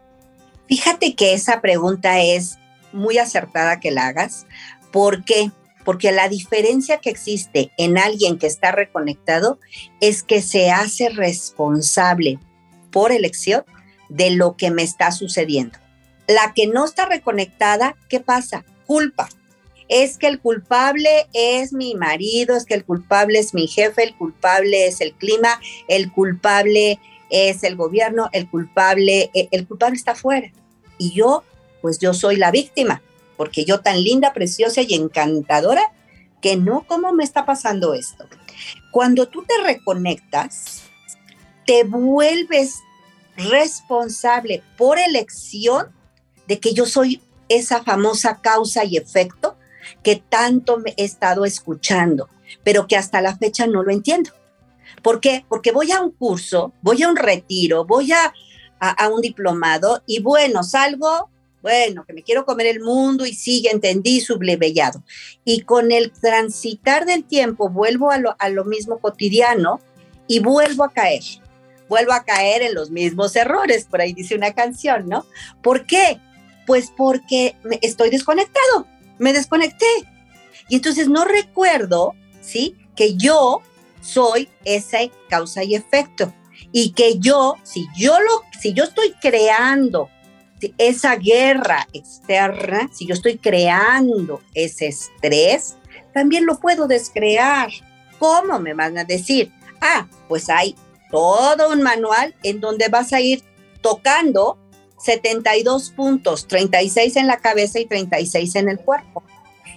Fíjate 0.68 1.14
que 1.14 1.32
esa 1.32 1.62
pregunta 1.62 2.20
es 2.20 2.58
muy 2.92 3.16
acertada 3.16 3.80
que 3.80 3.90
la 3.90 4.08
hagas. 4.08 4.46
¿Por 4.92 5.24
qué? 5.24 5.50
Porque 5.82 6.12
la 6.12 6.28
diferencia 6.28 6.98
que 6.98 7.08
existe 7.08 7.70
en 7.78 7.96
alguien 7.96 8.36
que 8.36 8.46
está 8.46 8.70
reconectado 8.70 9.58
es 10.02 10.22
que 10.22 10.42
se 10.42 10.70
hace 10.70 11.08
responsable 11.08 12.38
por 12.92 13.12
elección 13.12 13.64
de 14.10 14.32
lo 14.32 14.58
que 14.58 14.70
me 14.70 14.82
está 14.82 15.10
sucediendo. 15.10 15.78
La 16.28 16.52
que 16.52 16.66
no 16.66 16.84
está 16.84 17.06
reconectada, 17.06 17.96
¿qué 18.10 18.20
pasa? 18.20 18.66
Culpa. 18.84 19.30
Es 19.88 20.18
que 20.18 20.26
el 20.26 20.40
culpable 20.40 21.26
es 21.32 21.72
mi 21.72 21.94
marido, 21.94 22.56
es 22.56 22.64
que 22.64 22.74
el 22.74 22.84
culpable 22.84 23.38
es 23.38 23.54
mi 23.54 23.66
jefe, 23.66 24.02
el 24.02 24.16
culpable 24.16 24.86
es 24.86 25.00
el 25.00 25.12
clima, 25.12 25.60
el 25.88 26.10
culpable 26.12 26.98
es 27.30 27.64
el 27.64 27.76
gobierno, 27.76 28.28
el 28.32 28.48
culpable, 28.48 29.30
e, 29.34 29.48
el 29.50 29.66
culpable 29.66 29.96
está 29.96 30.12
afuera. 30.12 30.50
Y 30.98 31.12
yo, 31.12 31.44
pues 31.82 31.98
yo 31.98 32.14
soy 32.14 32.36
la 32.36 32.50
víctima 32.50 33.02
porque 33.36 33.64
yo 33.64 33.80
tan 33.80 34.02
linda, 34.02 34.32
preciosa 34.32 34.82
y 34.82 34.94
encantadora, 34.94 35.92
que 36.40 36.56
no, 36.56 36.84
¿cómo 36.86 37.12
me 37.12 37.24
está 37.24 37.46
pasando 37.46 37.94
esto? 37.94 38.26
Cuando 38.90 39.28
tú 39.28 39.44
te 39.44 39.62
reconectas, 39.62 40.82
te 41.66 41.84
vuelves 41.84 42.80
responsable 43.36 44.62
por 44.76 44.98
elección 44.98 45.88
de 46.46 46.60
que 46.60 46.74
yo 46.74 46.86
soy 46.86 47.22
esa 47.48 47.82
famosa 47.82 48.40
causa 48.40 48.84
y 48.84 48.96
efecto 48.96 49.56
que 50.02 50.16
tanto 50.16 50.78
me 50.78 50.94
he 50.96 51.04
estado 51.04 51.44
escuchando, 51.44 52.28
pero 52.62 52.86
que 52.86 52.96
hasta 52.96 53.20
la 53.20 53.36
fecha 53.36 53.66
no 53.66 53.82
lo 53.82 53.90
entiendo. 53.90 54.30
¿Por 55.02 55.20
qué? 55.20 55.44
Porque 55.48 55.72
voy 55.72 55.92
a 55.92 56.00
un 56.00 56.12
curso, 56.12 56.72
voy 56.82 57.02
a 57.02 57.08
un 57.08 57.16
retiro, 57.16 57.84
voy 57.84 58.12
a, 58.12 58.32
a, 58.80 59.08
un 59.08 59.20
diplomado 59.20 60.02
y 60.06 60.20
bueno, 60.20 60.62
salgo 60.62 61.30
bueno, 61.64 62.04
que 62.04 62.12
me 62.12 62.22
quiero 62.22 62.44
comer 62.44 62.66
el 62.66 62.80
mundo 62.80 63.24
y 63.24 63.32
sí, 63.32 63.66
entendí, 63.72 64.20
sublevellado. 64.20 65.02
Y 65.46 65.62
con 65.62 65.92
el 65.92 66.12
transitar 66.12 67.06
del 67.06 67.24
tiempo 67.24 67.70
vuelvo 67.70 68.10
a 68.10 68.18
lo, 68.18 68.36
a 68.38 68.50
lo 68.50 68.66
mismo 68.66 68.98
cotidiano 68.98 69.80
y 70.26 70.40
vuelvo 70.40 70.84
a 70.84 70.92
caer. 70.92 71.22
Vuelvo 71.88 72.12
a 72.12 72.22
caer 72.22 72.60
en 72.60 72.74
los 72.74 72.90
mismos 72.90 73.34
errores, 73.34 73.86
por 73.86 74.02
ahí 74.02 74.12
dice 74.12 74.34
una 74.34 74.52
canción, 74.52 75.08
¿no? 75.08 75.24
¿Por 75.62 75.86
qué? 75.86 76.20
Pues 76.66 76.92
porque 76.94 77.56
estoy 77.80 78.10
desconectado, 78.10 78.86
me 79.18 79.32
desconecté. 79.32 79.86
Y 80.68 80.76
entonces 80.76 81.08
no 81.08 81.24
recuerdo, 81.24 82.14
¿sí? 82.40 82.76
Que 82.96 83.16
yo 83.16 83.62
soy 84.00 84.48
esa 84.64 84.98
causa 85.28 85.64
y 85.64 85.74
efecto. 85.74 86.32
Y 86.72 86.92
que 86.92 87.18
yo, 87.18 87.56
si 87.62 87.86
yo 87.96 88.18
lo, 88.20 88.42
si 88.60 88.72
yo 88.72 88.84
estoy 88.84 89.14
creando 89.20 90.08
esa 90.78 91.16
guerra 91.16 91.86
externa, 91.92 92.88
si 92.92 93.06
yo 93.06 93.14
estoy 93.14 93.38
creando 93.38 94.40
ese 94.54 94.88
estrés, 94.88 95.76
también 96.12 96.46
lo 96.46 96.58
puedo 96.58 96.86
descrear. 96.86 97.70
¿Cómo 98.18 98.58
me 98.60 98.74
van 98.74 98.96
a 98.98 99.04
decir? 99.04 99.52
Ah, 99.80 100.06
pues 100.28 100.48
hay 100.48 100.74
todo 101.10 101.70
un 101.70 101.82
manual 101.82 102.34
en 102.42 102.60
donde 102.60 102.88
vas 102.88 103.12
a 103.12 103.20
ir 103.20 103.42
tocando 103.82 104.58
72 105.04 105.90
puntos, 105.90 106.46
36 106.48 107.16
en 107.16 107.26
la 107.26 107.38
cabeza 107.38 107.78
y 107.78 107.86
36 107.86 108.54
en 108.56 108.68
el 108.68 108.78
cuerpo. 108.78 109.22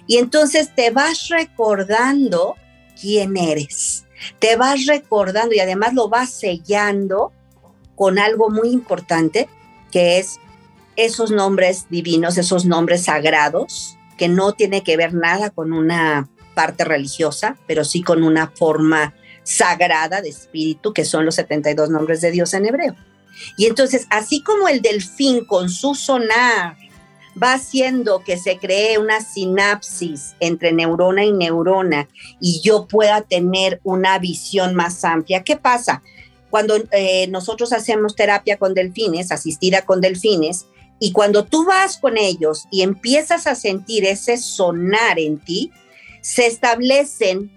Y 0.06 0.16
entonces 0.16 0.74
te 0.74 0.90
vas 0.90 1.28
recordando 1.28 2.56
quién 3.00 3.36
eres. 3.36 4.06
Te 4.38 4.56
vas 4.56 4.86
recordando 4.86 5.54
y 5.54 5.60
además 5.60 5.94
lo 5.94 6.08
vas 6.08 6.30
sellando 6.30 7.32
con 7.94 8.18
algo 8.18 8.48
muy 8.48 8.70
importante 8.70 9.48
que 9.90 10.18
es 10.18 10.40
esos 10.96 11.30
nombres 11.30 11.86
divinos, 11.90 12.38
esos 12.38 12.64
nombres 12.64 13.04
sagrados, 13.04 13.96
que 14.16 14.28
no 14.28 14.52
tiene 14.52 14.82
que 14.82 14.96
ver 14.96 15.14
nada 15.14 15.50
con 15.50 15.72
una 15.72 16.28
parte 16.54 16.84
religiosa, 16.84 17.56
pero 17.66 17.84
sí 17.84 18.02
con 18.02 18.24
una 18.24 18.48
forma 18.48 19.14
sagrada 19.44 20.20
de 20.20 20.28
espíritu, 20.30 20.92
que 20.92 21.04
son 21.04 21.24
los 21.24 21.36
72 21.36 21.90
nombres 21.90 22.20
de 22.20 22.32
Dios 22.32 22.52
en 22.54 22.66
hebreo. 22.66 22.96
Y 23.56 23.66
entonces, 23.66 24.06
así 24.10 24.42
como 24.42 24.68
el 24.68 24.82
delfín 24.82 25.44
con 25.44 25.68
su 25.68 25.94
sonar 25.94 26.76
va 27.40 27.54
haciendo 27.54 28.22
que 28.24 28.36
se 28.36 28.58
cree 28.58 28.98
una 28.98 29.20
sinapsis 29.20 30.34
entre 30.40 30.72
neurona 30.72 31.24
y 31.24 31.32
neurona 31.32 32.08
y 32.40 32.60
yo 32.62 32.86
pueda 32.86 33.22
tener 33.22 33.80
una 33.84 34.18
visión 34.18 34.74
más 34.74 35.04
amplia, 35.04 35.44
¿qué 35.44 35.56
pasa? 35.56 36.02
Cuando 36.50 36.76
eh, 36.92 37.26
nosotros 37.28 37.72
hacemos 37.72 38.16
terapia 38.16 38.56
con 38.56 38.74
delfines, 38.74 39.30
asistida 39.30 39.82
con 39.82 40.00
delfines, 40.00 40.66
y 41.00 41.12
cuando 41.12 41.44
tú 41.44 41.64
vas 41.64 41.98
con 41.98 42.18
ellos 42.18 42.66
y 42.70 42.82
empiezas 42.82 43.46
a 43.46 43.54
sentir 43.54 44.04
ese 44.04 44.36
sonar 44.36 45.18
en 45.18 45.38
ti, 45.38 45.70
se 46.22 46.46
establecen 46.46 47.52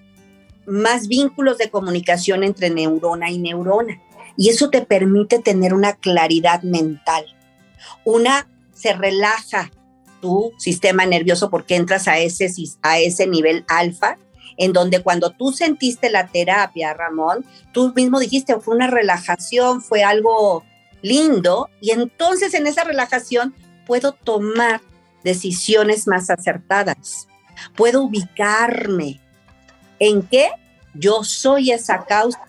más 0.67 1.07
vínculos 1.07 1.57
de 1.57 1.69
comunicación 1.69 2.43
entre 2.43 2.69
neurona 2.69 3.31
y 3.31 3.39
neurona. 3.39 3.99
Y 4.37 4.49
eso 4.49 4.69
te 4.69 4.81
permite 4.81 5.39
tener 5.39 5.73
una 5.73 5.93
claridad 5.93 6.63
mental. 6.63 7.25
Una, 8.05 8.47
se 8.73 8.93
relaja 8.93 9.71
tu 10.21 10.53
sistema 10.57 11.05
nervioso 11.05 11.49
porque 11.49 11.75
entras 11.75 12.07
a 12.07 12.19
ese, 12.19 12.51
a 12.81 12.99
ese 12.99 13.27
nivel 13.27 13.65
alfa, 13.67 14.17
en 14.57 14.73
donde 14.73 15.01
cuando 15.01 15.31
tú 15.31 15.51
sentiste 15.51 16.09
la 16.09 16.27
terapia, 16.27 16.93
Ramón, 16.93 17.45
tú 17.71 17.93
mismo 17.95 18.19
dijiste, 18.19 18.59
fue 18.59 18.75
una 18.75 18.87
relajación, 18.87 19.81
fue 19.81 20.03
algo 20.03 20.63
lindo 21.01 21.69
y 21.81 21.91
entonces 21.91 22.53
en 22.53 22.67
esa 22.67 22.83
relajación 22.83 23.55
puedo 23.85 24.13
tomar 24.13 24.81
decisiones 25.23 26.07
más 26.07 26.29
acertadas. 26.29 27.27
Puedo 27.75 28.03
ubicarme 28.03 29.19
en 29.99 30.21
qué 30.23 30.49
yo 30.93 31.23
soy 31.23 31.71
esa 31.71 32.05
causa 32.05 32.39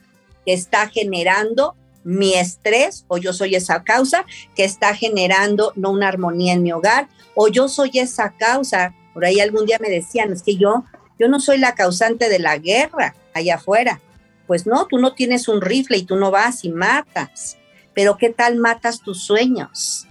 que 0.44 0.52
está 0.52 0.88
generando 0.88 1.76
mi 2.04 2.34
estrés 2.34 3.04
o 3.08 3.18
yo 3.18 3.32
soy 3.32 3.54
esa 3.54 3.84
causa 3.84 4.24
que 4.56 4.64
está 4.64 4.94
generando 4.94 5.72
no 5.76 5.90
una 5.90 6.08
armonía 6.08 6.52
en 6.52 6.62
mi 6.62 6.72
hogar 6.72 7.08
o 7.34 7.48
yo 7.48 7.68
soy 7.68 7.90
esa 7.94 8.30
causa. 8.36 8.94
Por 9.14 9.24
ahí 9.24 9.40
algún 9.40 9.66
día 9.66 9.78
me 9.80 9.90
decían, 9.90 10.32
es 10.32 10.42
que 10.42 10.56
yo 10.56 10.84
yo 11.22 11.28
no 11.28 11.38
soy 11.38 11.58
la 11.58 11.76
causante 11.76 12.28
de 12.28 12.40
la 12.40 12.58
guerra 12.58 13.14
allá 13.32 13.54
afuera. 13.54 14.00
Pues 14.48 14.66
no, 14.66 14.86
tú 14.86 14.98
no 14.98 15.14
tienes 15.14 15.46
un 15.46 15.60
rifle 15.60 15.98
y 15.98 16.02
tú 16.02 16.16
no 16.16 16.32
vas 16.32 16.64
y 16.64 16.70
matas. 16.70 17.58
Pero 17.94 18.16
¿qué 18.16 18.30
tal 18.30 18.56
matas 18.56 19.02
tus 19.02 19.22
sueños? 19.22 20.08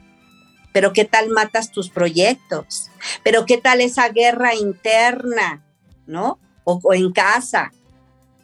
Pero 0.72 0.94
¿qué 0.94 1.04
tal 1.04 1.30
matas 1.30 1.72
tus 1.72 1.90
proyectos? 1.90 2.90
Pero 3.24 3.46
¿qué 3.46 3.58
tal 3.58 3.82
esa 3.82 4.08
guerra 4.08 4.56
interna, 4.56 5.66
¿no? 6.08 6.40
O, 6.64 6.94
en 6.94 7.12
casa. 7.12 7.74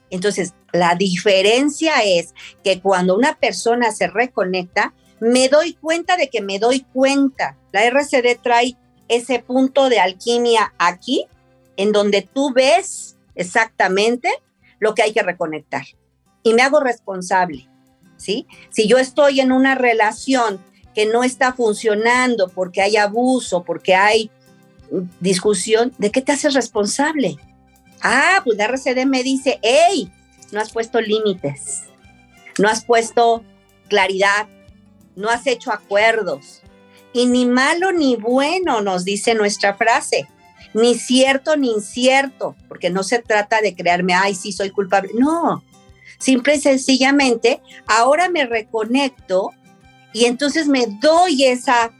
Entonces, 0.10 0.53
la 0.74 0.96
diferencia 0.96 2.04
es 2.04 2.34
que 2.64 2.82
cuando 2.82 3.16
una 3.16 3.36
persona 3.36 3.92
se 3.92 4.08
reconecta, 4.08 4.94
me 5.20 5.50
doy 5.50 5.74
cuenta 5.74 6.18
de 6.18 6.30
que 6.30 6.42
me 6.42 6.60
doy 6.60 6.82
cuenta. 6.94 7.58
La 7.72 7.86
RCD 7.86 8.40
trae 8.42 8.78
ese 9.08 9.40
punto 9.40 9.90
de 9.90 10.00
alquimia 10.00 10.74
aquí, 10.78 11.26
en 11.78 11.92
donde 11.92 12.22
tú 12.22 12.52
ves 12.54 13.18
exactamente 13.36 14.30
lo 14.80 14.94
que 14.94 15.04
hay 15.04 15.14
que 15.14 15.24
reconectar. 15.24 15.84
Y 16.44 16.54
me 16.54 16.62
hago 16.62 16.80
responsable 16.80 17.68
¿sí? 18.18 18.48
Si 18.70 18.88
yo 18.88 18.98
estoy 18.98 19.40
en 19.40 19.52
una 19.52 19.76
relación 19.76 20.60
que 20.94 21.06
no 21.06 21.24
está 21.24 21.54
funcionando 21.54 22.50
porque 22.50 22.82
hay 22.82 22.98
abuso, 22.98 23.64
porque 23.64 23.96
hay 23.96 24.32
discusión, 25.20 25.94
¿de 25.98 26.12
qué 26.12 26.22
te 26.22 26.32
haces 26.32 26.54
responsable? 26.54 27.38
Ah, 28.02 28.42
pues 28.44 28.58
la 28.58 28.66
RCD 28.66 29.06
me 29.06 29.24
dice, 29.24 29.60
hey, 29.62 30.12
no 30.51 30.62
has 30.62 30.72
puesto 30.72 31.01
límites, 31.01 31.84
no 32.58 32.68
has 32.68 32.84
puesto 32.86 33.44
claridad, 33.88 34.48
no 35.16 35.30
has 35.30 35.48
hecho 35.48 35.72
acuerdos. 35.72 36.62
Y 37.13 37.25
ni 37.25 37.46
malo 37.46 37.92
ni 37.92 38.16
bueno 38.16 38.82
nos 38.82 39.04
dice 39.04 39.34
nuestra 39.34 39.74
frase, 39.74 40.27
ni 40.74 40.96
cierto 40.96 41.56
ni 41.56 41.72
incierto, 41.72 42.56
porque 42.68 42.89
no 42.89 43.04
se 43.04 43.20
trata 43.20 43.62
de 43.62 43.75
crearme, 43.75 44.13
ay, 44.13 44.36
sí, 44.36 44.51
soy 44.51 44.70
culpable. 44.70 45.12
No, 45.16 45.63
simple 46.20 46.56
y 46.56 46.62
sencillamente, 46.62 47.62
ahora 47.88 48.30
me 48.30 48.46
reconecto 48.46 49.51
y 50.13 50.25
entonces 50.25 50.68
me 50.68 50.86
doy 51.01 51.46
esa, 51.46 51.92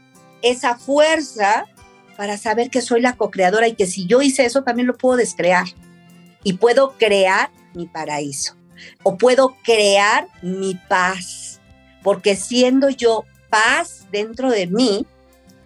esa 0.42 0.78
fuerza 0.78 1.64
para 2.16 2.36
saber 2.36 2.70
que 2.70 2.82
soy 2.82 3.00
la 3.00 3.16
co-creadora 3.16 3.68
y 3.68 3.74
que 3.74 3.86
si 3.86 4.06
yo 4.06 4.22
hice 4.22 4.44
eso 4.44 4.62
también 4.62 4.88
lo 4.88 4.96
puedo 4.96 5.16
descrear. 5.16 5.66
Y 6.44 6.54
puedo 6.54 6.96
crear 6.98 7.50
mi 7.78 7.86
paraíso 7.86 8.58
o 9.02 9.16
puedo 9.16 9.56
crear 9.64 10.28
mi 10.42 10.74
paz, 10.88 11.60
porque 12.02 12.36
siendo 12.36 12.88
yo 12.90 13.24
paz 13.50 14.06
dentro 14.12 14.50
de 14.50 14.66
mí, 14.66 15.06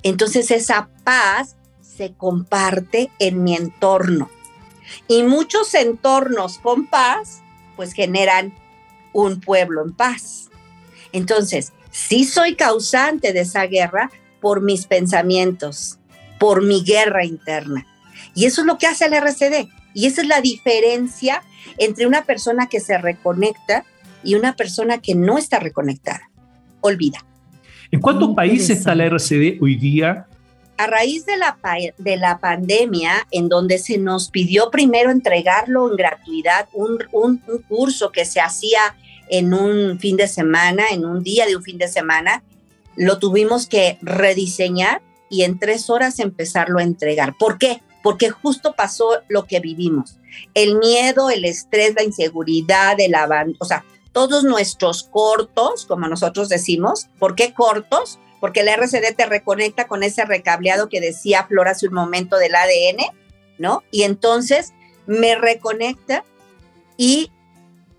entonces 0.03 0.51
esa 0.51 0.89
paz 1.05 1.57
se 1.81 2.15
comparte 2.15 3.11
en 3.19 3.43
mi 3.43 3.55
entorno. 3.55 4.31
Y 5.09 5.23
muchos 5.23 5.75
entornos 5.75 6.59
con 6.59 6.87
paz, 6.87 7.43
pues 7.77 7.93
generan 7.93 8.55
un 9.13 9.41
pueblo 9.41 9.83
en 9.85 9.93
paz. 9.95 10.51
Entonces, 11.13 11.73
sí 11.91 12.25
soy 12.25 12.57
causante 12.57 13.33
de 13.33 13.41
esa 13.41 13.67
guerra 13.67 14.11
por 14.41 14.61
mis 14.63 14.87
pensamientos, 14.87 15.99
por 16.39 16.63
mi 16.63 16.83
guerra 16.83 17.25
interna. 17.25 17.87
Y 18.35 18.47
eso 18.47 18.63
es 18.63 18.67
lo 18.67 18.79
que 18.79 18.87
hace 18.87 19.07
el 19.07 19.15
RCD. 19.15 19.69
Y 19.95 20.07
esa 20.07 20.23
es 20.23 20.29
la 20.29 20.41
diferencia 20.41 21.43
entre 21.79 22.07
una 22.07 22.25
persona 22.25 22.67
que 22.67 22.81
se 22.81 22.99
reconecta 22.99 23.85
y 24.25 24.35
una 24.35 24.57
persona 24.57 24.99
que 24.99 25.15
no 25.15 25.39
está 25.39 25.59
reconectada. 25.59 26.31
Olvida. 26.81 27.25
¿En 27.91 28.01
cuántos 28.01 28.35
países 28.35 28.71
está 28.71 28.95
la 28.95 29.05
RCD 29.05 29.61
hoy 29.61 29.77
día? 29.77 30.27
A 30.79 30.87
raíz 30.87 31.27
de 31.27 31.37
la, 31.37 31.59
de 31.99 32.17
la 32.17 32.39
pandemia, 32.39 33.27
en 33.31 33.49
donde 33.49 33.79
se 33.79 33.99
nos 33.99 34.31
pidió 34.31 34.71
primero 34.71 35.11
entregarlo 35.11 35.91
en 35.91 35.97
gratuidad, 35.97 36.69
un, 36.73 36.99
un 37.13 37.39
curso 37.69 38.11
que 38.11 38.25
se 38.25 38.41
hacía 38.41 38.97
en 39.29 39.55
un 39.55 39.99
fin 39.99 40.17
de 40.17 40.27
semana, 40.27 40.85
en 40.91 41.05
un 41.05 41.23
día 41.23 41.47
de 41.47 41.57
un 41.57 41.63
fin 41.63 41.79
de 41.79 41.89
semana, 41.89 42.43
lo 42.97 43.19
tuvimos 43.19 43.67
que 43.67 43.99
rediseñar 44.03 45.03
y 45.31 45.45
en 45.45 45.59
tres 45.59 45.89
horas 45.89 46.19
empezarlo 46.19 46.79
a 46.79 46.83
entregar. 46.83 47.35
¿Por 47.39 47.59
qué? 47.59 47.81
Porque 48.03 48.31
justo 48.31 48.75
pasó 48.75 49.23
lo 49.29 49.45
que 49.45 49.61
vivimos. 49.61 50.19
El 50.55 50.79
miedo, 50.79 51.31
el 51.31 51.45
estrés, 51.45 51.95
la 51.95 52.03
inseguridad, 52.03 52.99
el 52.99 53.15
abandono, 53.15 53.57
o 53.61 53.65
sea, 53.65 53.85
todos 54.13 54.45
nuestros 54.45 55.05
cortos, 55.05 55.87
como 55.87 56.09
nosotros 56.09 56.49
decimos. 56.49 57.09
¿Por 57.19 57.35
qué 57.35 57.55
cortos? 57.55 58.19
Porque 58.41 58.61
el 58.61 58.69
RCD 58.69 59.15
te 59.17 59.27
reconecta 59.27 59.87
con 59.87 60.03
ese 60.03 60.25
recableado 60.25 60.89
que 60.89 61.01
decía 61.01 61.47
Flor 61.47 61.69
hace 61.69 61.89
un 61.89 61.95
momento 61.95 62.37
del 62.37 62.55
ADN, 62.55 63.15
¿no? 63.59 63.83
Y 63.91 64.03
entonces 64.03 64.73
me 65.07 65.35
reconecta 65.37 66.25
y 66.97 67.31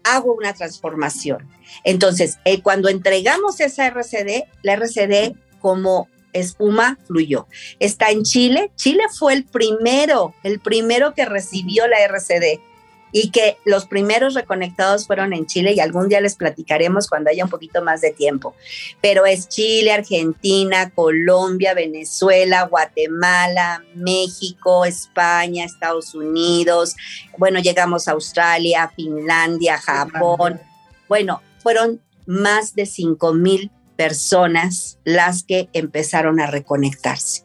hago 0.04 0.34
una 0.34 0.54
transformación. 0.54 1.50
Entonces, 1.84 2.38
eh, 2.46 2.62
cuando 2.62 2.90
entregamos 2.90 3.60
esa 3.60 3.88
RCD, 3.88 4.44
la 4.62 4.74
RCD 4.74 5.36
como 5.60 6.08
espuma 6.34 6.98
fluyó. 7.06 7.48
Está 7.80 8.10
en 8.10 8.24
Chile. 8.24 8.72
Chile 8.76 9.04
fue 9.18 9.34
el 9.34 9.46
primero, 9.46 10.34
el 10.44 10.60
primero 10.60 11.14
que 11.14 11.26
recibió 11.26 11.88
la 11.88 12.00
RCD 12.00 12.60
y 13.14 13.30
que 13.30 13.58
los 13.64 13.86
primeros 13.86 14.34
reconectados 14.34 15.06
fueron 15.06 15.34
en 15.34 15.46
Chile 15.46 15.74
y 15.74 15.80
algún 15.80 16.10
día 16.10 16.20
les 16.20 16.36
platicaremos 16.36 17.08
cuando 17.08 17.30
haya 17.30 17.46
un 17.46 17.50
poquito 17.50 17.84
más 17.84 18.02
de 18.02 18.12
tiempo. 18.12 18.56
Pero 19.02 19.26
es 19.28 19.48
Chile, 19.48 19.92
Argentina, 19.92 20.90
Colombia, 20.90 21.76
Venezuela, 21.76 22.64
Guatemala, 22.64 23.84
México, 23.94 24.84
España, 24.84 25.64
Estados 25.64 26.16
Unidos. 26.16 26.96
Bueno, 27.38 27.60
llegamos 27.60 28.08
a 28.08 28.14
Australia, 28.14 28.92
Finlandia, 28.96 29.78
Japón. 29.78 30.60
Bueno, 31.08 31.42
fueron 31.60 32.02
más 32.26 32.74
de 32.74 32.88
5 32.88 33.34
mil 33.34 33.72
personas 33.96 34.98
las 35.04 35.44
que 35.44 35.70
empezaron 35.74 36.40
a 36.40 36.48
reconectarse. 36.48 37.44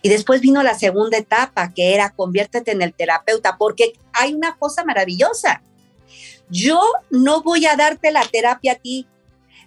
Y 0.00 0.08
después 0.08 0.40
vino 0.40 0.62
la 0.62 0.78
segunda 0.78 1.18
etapa, 1.18 1.72
que 1.74 1.94
era 1.94 2.10
conviértete 2.10 2.70
en 2.70 2.82
el 2.82 2.94
terapeuta, 2.94 3.56
porque 3.58 3.94
hay 4.12 4.34
una 4.34 4.56
cosa 4.56 4.84
maravillosa. 4.84 5.62
Yo 6.48 6.80
no 7.10 7.42
voy 7.42 7.66
a 7.66 7.76
darte 7.76 8.12
la 8.12 8.24
terapia 8.24 8.72
a 8.72 8.76
ti, 8.76 9.06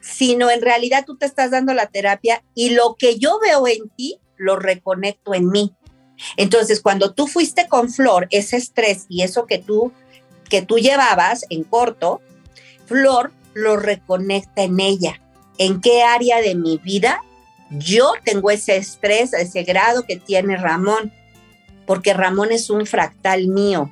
sino 0.02 0.50
en 0.52 0.62
realidad 0.62 1.04
tú 1.06 1.18
te 1.18 1.26
estás 1.26 1.52
dando 1.52 1.74
la 1.74 1.88
terapia 1.88 2.44
y 2.54 2.70
lo 2.70 2.96
que 2.96 3.18
yo 3.18 3.40
veo 3.40 3.68
en 3.68 3.90
ti, 3.90 4.20
lo 4.38 4.56
reconecto 4.56 5.34
en 5.34 5.50
mí. 5.50 5.74
Entonces, 6.38 6.82
cuando 6.82 7.14
tú 7.14 7.28
fuiste 7.28 7.68
con 7.68 7.92
Flor, 7.92 8.28
ese 8.30 8.58
estrés 8.58 9.06
y 9.10 9.24
eso 9.24 9.46
que 9.46 9.58
tú, 9.58 9.92
que 10.50 10.62
tú 10.62 10.78
llevabas 10.78 11.46
en 11.50 11.64
corto, 11.64 12.22
Flor 12.86 13.32
lo 13.54 13.78
reconecta 13.78 14.64
en 14.64 14.80
ella. 14.80 15.22
¿En 15.58 15.82
qué 15.82 16.04
área 16.04 16.42
de 16.42 16.56
mi 16.56 16.78
vida 16.78 17.22
yo 17.70 18.14
tengo 18.24 18.52
ese 18.52 18.78
estrés, 18.78 19.34
ese 19.34 19.64
grado 19.64 20.04
que 20.04 20.18
tiene 20.18 20.58
Ramón, 20.58 21.12
porque 21.86 22.14
Ramón 22.14 22.52
es 22.52 22.70
un 22.70 22.86
fractal 22.86 23.48
mío. 23.48 23.92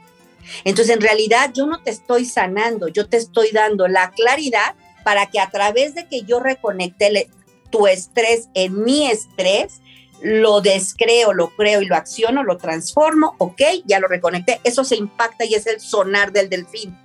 Entonces, 0.63 0.95
en 0.95 1.02
realidad, 1.02 1.52
yo 1.54 1.65
no 1.65 1.82
te 1.82 1.91
estoy 1.91 2.26
sanando, 2.26 2.88
yo 2.88 3.08
te 3.08 3.17
estoy 3.17 3.52
dando 3.52 3.88
la 3.88 4.12
claridad 4.12 4.76
para 5.04 5.28
que 5.28 5.39
a 5.39 5.49
través 5.49 5.95
de 5.95 6.08
que 6.08 6.21
yo 6.23 6.39
reconecte 6.39 7.30
tu 7.69 7.88
estrés 7.88 8.49
en 8.54 8.84
mi 8.84 9.08
estrés, 9.08 9.82
lo 10.21 10.62
descreo, 10.62 11.34
lo 11.34 11.49
creo 11.49 11.82
y 11.82 11.86
lo 11.86 11.95
acciono, 11.95 12.43
lo 12.43 12.58
transformo, 12.58 13.36
ok, 13.39 13.62
ya 13.86 13.99
lo 13.99 14.08
reconecté, 14.08 14.62
eso 14.63 14.86
se 14.86 14.95
impacta 14.95 15.43
y 15.43 15.56
es 15.56 15.67
el 15.67 15.82
sonar 15.82 16.32
del 16.32 16.49
delfín. 16.49 16.97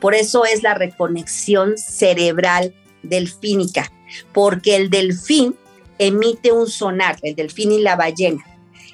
Por 0.00 0.14
eso 0.14 0.44
es 0.44 0.62
la 0.62 0.74
reconexión 0.74 1.78
cerebral 1.78 2.74
delfínica, 3.02 3.90
porque 4.32 4.76
el 4.76 4.90
delfín 4.90 5.56
emite 5.98 6.52
un 6.52 6.66
sonar, 6.66 7.18
el 7.22 7.34
delfín 7.34 7.72
y 7.72 7.80
la 7.80 7.96
ballena. 7.96 8.44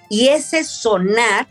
Y 0.09 0.29
ese 0.29 0.65
sonar 0.65 1.47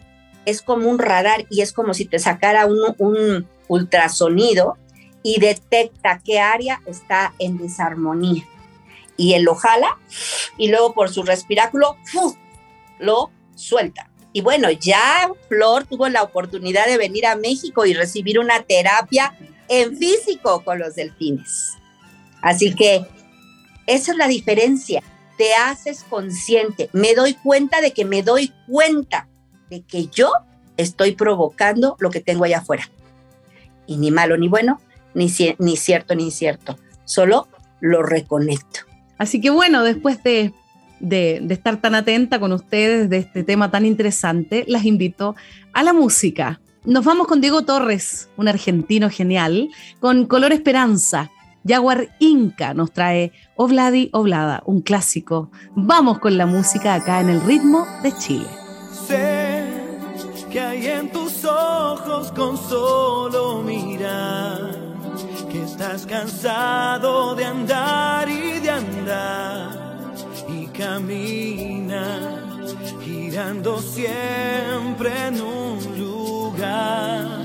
es 0.46 0.62
como 0.62 0.89
un 0.89 1.00
radar 1.00 1.46
y 1.50 1.62
es 1.62 1.74
como 1.74 1.94
si 1.94 2.06
te 2.06 2.20
sacara 2.20 2.65
un, 2.65 3.48
ultrasonido 3.68 4.78
y 5.24 5.39
detecta 5.39 6.22
qué 6.24 6.39
área 6.39 6.82
está 6.86 7.34
en 7.39 7.58
desarmonía. 7.58 8.48
Y 9.18 9.34
él 9.34 9.44
lo 9.44 9.56
jala 9.56 9.98
y 10.58 10.68
luego 10.68 10.94
por 10.94 11.10
su 11.10 11.24
respiráculo 11.24 11.96
lo 13.00 13.32
suelta. 13.56 14.12
Y 14.34 14.41
bueno, 14.41 14.70
ya 14.70 15.32
Flor 15.48 15.86
tuvo 15.86 16.10
la 16.10 16.22
oportunidad 16.22 16.86
de 16.86 16.98
venir 16.98 17.26
a 17.26 17.38
México 17.38 17.86
y 17.86 17.94
recibir 17.94 18.38
una 18.38 18.62
terapia 18.63 19.34
en 19.70 19.98
físico 19.98 20.63
con 20.63 20.78
los 20.80 20.96
delfines. 20.96 21.76
Así 22.46 22.74
que 22.74 23.06
esa 23.88 24.12
es 24.12 24.18
la 24.18 24.28
diferencia 24.30 25.04
te 25.38 25.54
haces 25.54 26.06
consciente. 26.10 26.90
Me 26.94 27.14
doy 27.14 27.34
cuenta 27.34 27.82
de 27.82 27.92
que 27.92 28.06
me 28.06 28.22
doy 28.22 28.54
cuenta 28.68 29.28
de 29.70 29.82
que 29.82 30.08
yo 30.08 30.32
estoy 30.78 31.14
provocando 31.14 31.96
lo 32.00 32.10
que 32.10 32.22
tengo 32.22 32.44
allá 32.44 32.60
afuera. 32.60 32.90
Y 33.88 33.98
ni 33.98 34.12
malo 34.12 34.38
ni 34.38 34.48
bueno, 34.48 34.80
ni, 35.14 35.32
ni 35.60 35.78
cierto 35.78 36.16
ni 36.16 36.24
incierto. 36.26 36.78
Solo 37.04 37.48
lo 37.82 38.04
reconecto. 38.04 38.82
Así 39.18 39.40
que 39.40 39.50
bueno, 39.50 39.84
después 39.84 40.24
de, 40.24 40.54
de, 41.00 41.46
estar 41.50 41.80
tan 41.80 41.96
atenta 41.96 42.40
con 42.40 42.52
ustedes 42.52 43.10
de 43.10 43.18
este 43.18 43.44
tema 43.44 43.72
tan 43.72 43.86
interesante, 43.86 44.66
las 44.68 44.86
invito 44.86 45.36
a 45.74 45.84
la 45.84 45.94
música. 45.94 46.60
Nos 46.84 47.04
vamos 47.06 47.28
con 47.28 47.42
Diego 47.42 47.64
Torres, 47.64 48.30
un 48.38 48.48
argentino 48.48 49.10
genial, 49.10 49.70
con 50.00 50.26
Color 50.26 50.54
Esperanza. 50.54 51.32
Jaguar 51.67 52.10
Inca 52.19 52.73
nos 52.73 52.91
trae 52.91 53.32
Obladi 53.56 54.10
Oblada, 54.13 54.62
un 54.65 54.82
clásico. 54.82 55.49
Vamos 55.75 56.19
con 56.19 56.38
la 56.38 56.45
música 56.45 56.93
acá 56.93 57.21
en 57.21 57.30
el 57.30 57.41
ritmo 57.41 57.86
de 58.04 58.12
Chile. 58.17 58.47
Sé 59.08 59.63
que 60.51 60.60
hay 60.60 60.88
en 60.88 61.12
tus 61.12 61.43
ojos 61.43 62.32
con 62.34 62.56
solo 62.58 63.63
mirar, 63.63 64.71
que 65.51 65.63
estás 65.63 66.06
cansado 66.06 67.34
de 67.36 67.45
andar 67.45 68.30
y 68.30 68.60
de 68.60 68.69
andar 68.69 69.86
y 70.47 70.67
camina 70.67 72.45
girando 73.04 73.80
siempre 73.80 75.28
en 75.28 75.41
un 75.41 75.99
lugar. 75.99 77.45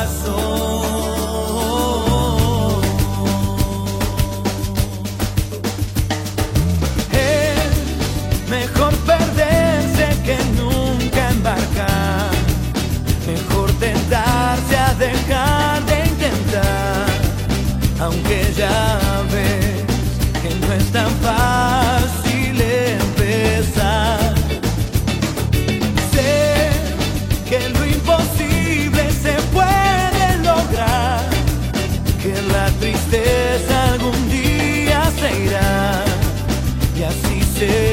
wasted 37.61 37.90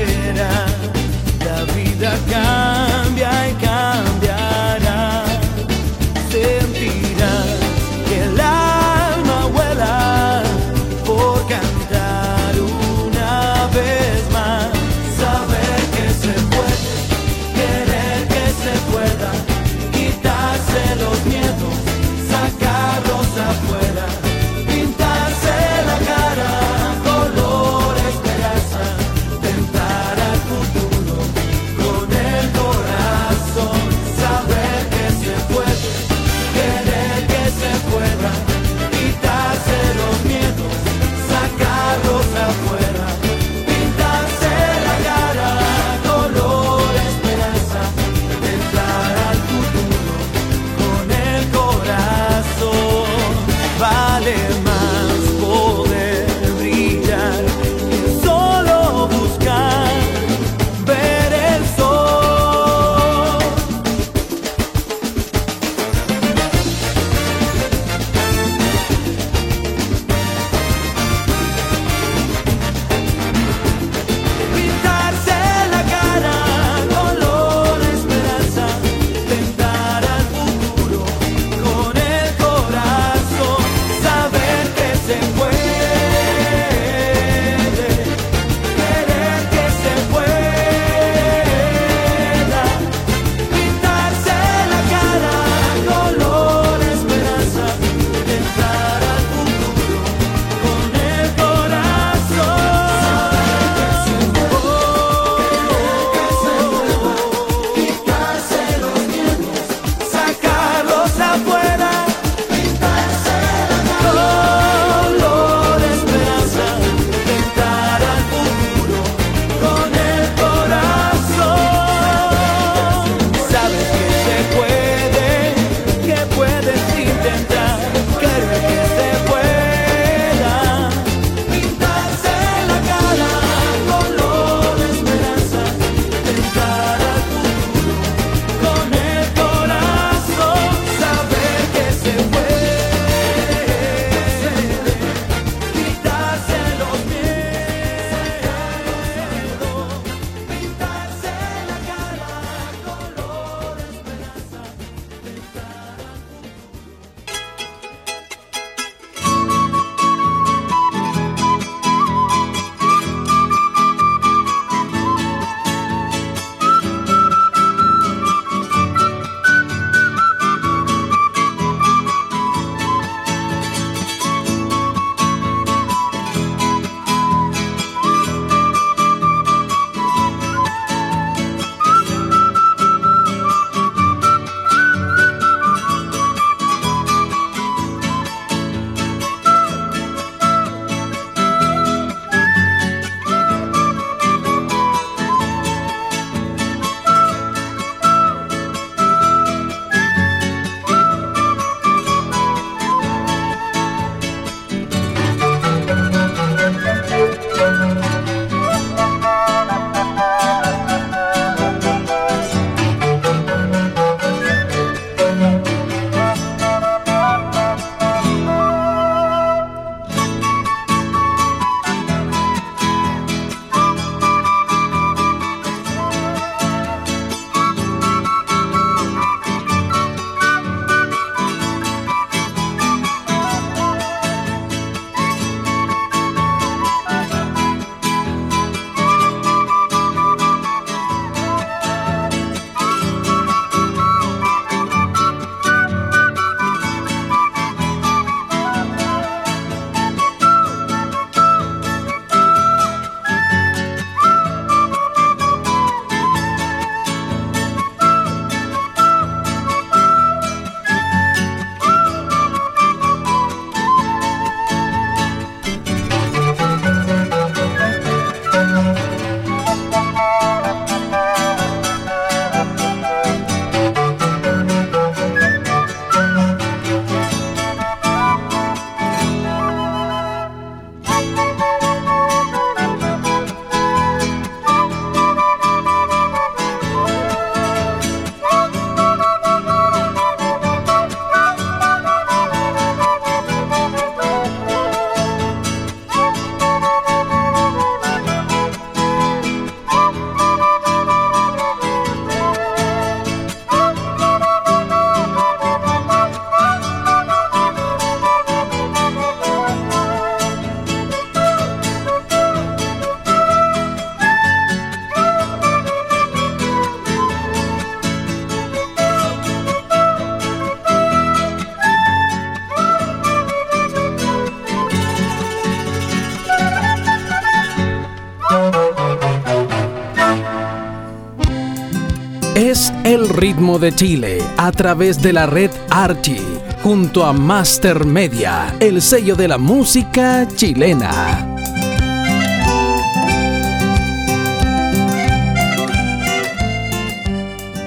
De 333.77 333.93
Chile 333.95 334.39
a 334.57 334.73
través 334.73 335.21
de 335.21 335.31
la 335.35 335.45
red 335.45 335.71
Archie, 335.91 336.41
junto 336.83 337.27
a 337.27 337.35
Master 337.35 338.07
Media, 338.07 338.75
el 338.81 339.03
sello 339.03 339.37
de 339.37 339.47
la 339.47 339.59
música 339.59 340.49
chilena. 340.57 341.55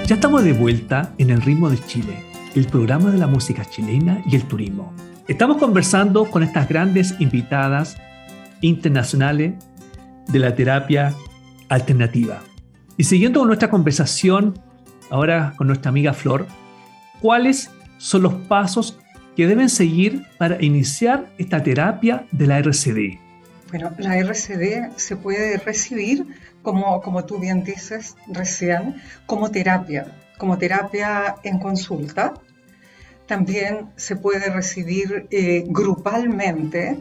Ya 0.05 0.13
estamos 0.15 0.43
de 0.43 0.53
vuelta 0.53 1.15
en 1.17 1.31
El 1.31 1.41
ritmo 1.41 1.67
de 1.67 1.83
Chile, 1.87 2.23
el 2.53 2.67
programa 2.67 3.09
de 3.09 3.17
la 3.17 3.27
música 3.27 3.65
chilena 3.65 4.21
y 4.27 4.35
el 4.35 4.43
turismo. 4.43 4.93
Estamos 5.27 5.57
conversando 5.57 6.25
con 6.25 6.43
estas 6.43 6.69
grandes 6.69 7.15
invitadas 7.19 7.97
internacionales 8.61 9.55
de 10.27 10.39
la 10.39 10.53
terapia 10.53 11.15
alternativa. 11.69 12.39
Y 12.97 13.03
siguiendo 13.03 13.39
con 13.39 13.47
nuestra 13.47 13.71
conversación, 13.71 14.53
ahora 15.11 15.53
con 15.57 15.67
nuestra 15.67 15.89
amiga 15.89 16.13
Flor, 16.13 16.47
¿cuáles 17.21 17.69
son 17.97 18.23
los 18.23 18.33
pasos 18.33 18.97
que 19.35 19.45
deben 19.45 19.69
seguir 19.69 20.25
para 20.39 20.61
iniciar 20.63 21.27
esta 21.37 21.61
terapia 21.61 22.25
de 22.31 22.47
la 22.47 22.57
RCD? 22.57 23.19
Bueno, 23.69 23.91
la 23.99 24.17
RCD 24.17 24.91
se 24.97 25.15
puede 25.15 25.57
recibir, 25.57 26.25
como, 26.61 27.01
como 27.01 27.25
tú 27.25 27.39
bien 27.39 27.63
dices 27.63 28.15
recién, 28.27 29.01
como 29.25 29.51
terapia, 29.51 30.07
como 30.37 30.57
terapia 30.57 31.35
en 31.43 31.59
consulta. 31.59 32.33
También 33.27 33.89
se 33.95 34.15
puede 34.17 34.49
recibir 34.49 35.27
eh, 35.31 35.63
grupalmente 35.67 36.99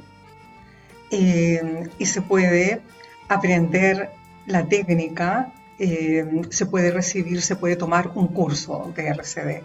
eh, 1.11 1.89
y 1.99 2.07
se 2.07 2.23
puede 2.23 2.81
aprender 3.29 4.11
la 4.47 4.67
técnica, 4.67 5.53
eh, 5.83 6.43
se 6.51 6.67
puede 6.67 6.91
recibir, 6.91 7.41
se 7.41 7.57
puede 7.57 7.75
tomar 7.75 8.13
un 8.15 8.29
curso 8.29 8.93
de 8.95 9.09
RCD 9.09 9.63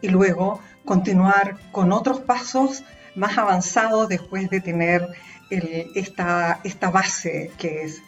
y 0.00 0.08
luego 0.08 0.60
continuar 0.84 1.58
con 1.72 1.90
otros 1.90 2.20
pasos 2.20 2.84
más 3.16 3.36
avanzados 3.38 4.08
después 4.08 4.48
de 4.50 4.60
tener 4.60 5.08
esta, 5.50 6.60
esta 6.62 6.90
base 6.90 7.50
que 7.58 7.82
es 7.82 8.02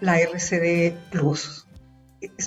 la 0.00 0.18
RCD 0.18 0.94
Plus. 1.10 1.66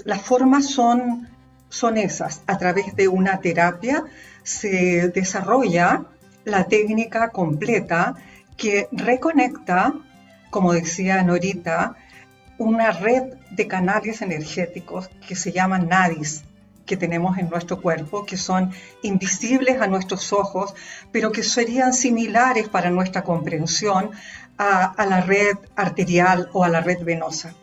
Las 0.04 0.21
formas 0.23 0.65
son, 0.65 1.30
son 1.69 1.97
esas. 1.97 2.41
A 2.47 2.58
través 2.58 2.95
de 2.95 3.08
una 3.08 3.39
terapia 3.39 4.04
se 4.41 5.10
desarrolla 5.10 6.06
la 6.43 6.63
técnica 6.63 7.30
completa 7.30 8.15
que 8.56 8.88
reconecta, 8.91 9.93
como 10.50 10.73
decía 10.73 11.21
Norita, 11.21 11.95
una 12.58 12.91
red 12.91 13.34
de 13.52 13.67
canales 13.67 14.22
energéticos 14.22 15.10
que 15.28 15.36
se 15.36 15.52
llaman 15.52 15.88
nadis 15.88 16.43
que 16.88 16.98
tenemos 16.98 17.38
en 17.38 17.50
nuestro 17.50 17.80
cuerpo, 17.82 18.26
que 18.26 18.38
son 18.38 18.72
invisibles 19.04 19.80
a 19.82 19.88
nuestros 19.88 20.34
ojos, 20.34 20.74
pero 21.12 21.32
que 21.32 21.43
serían 21.43 21.93
similares 21.93 22.70
para 22.70 22.89
nuestra 22.89 23.24
comprensión 23.24 24.12
a, 24.58 25.06
la 25.06 25.22
red 25.22 25.58
arterial 25.76 26.50
o 26.54 26.63
a 26.63 26.70
la 26.70 26.82
red 26.82 27.04
venosa. 27.04 27.54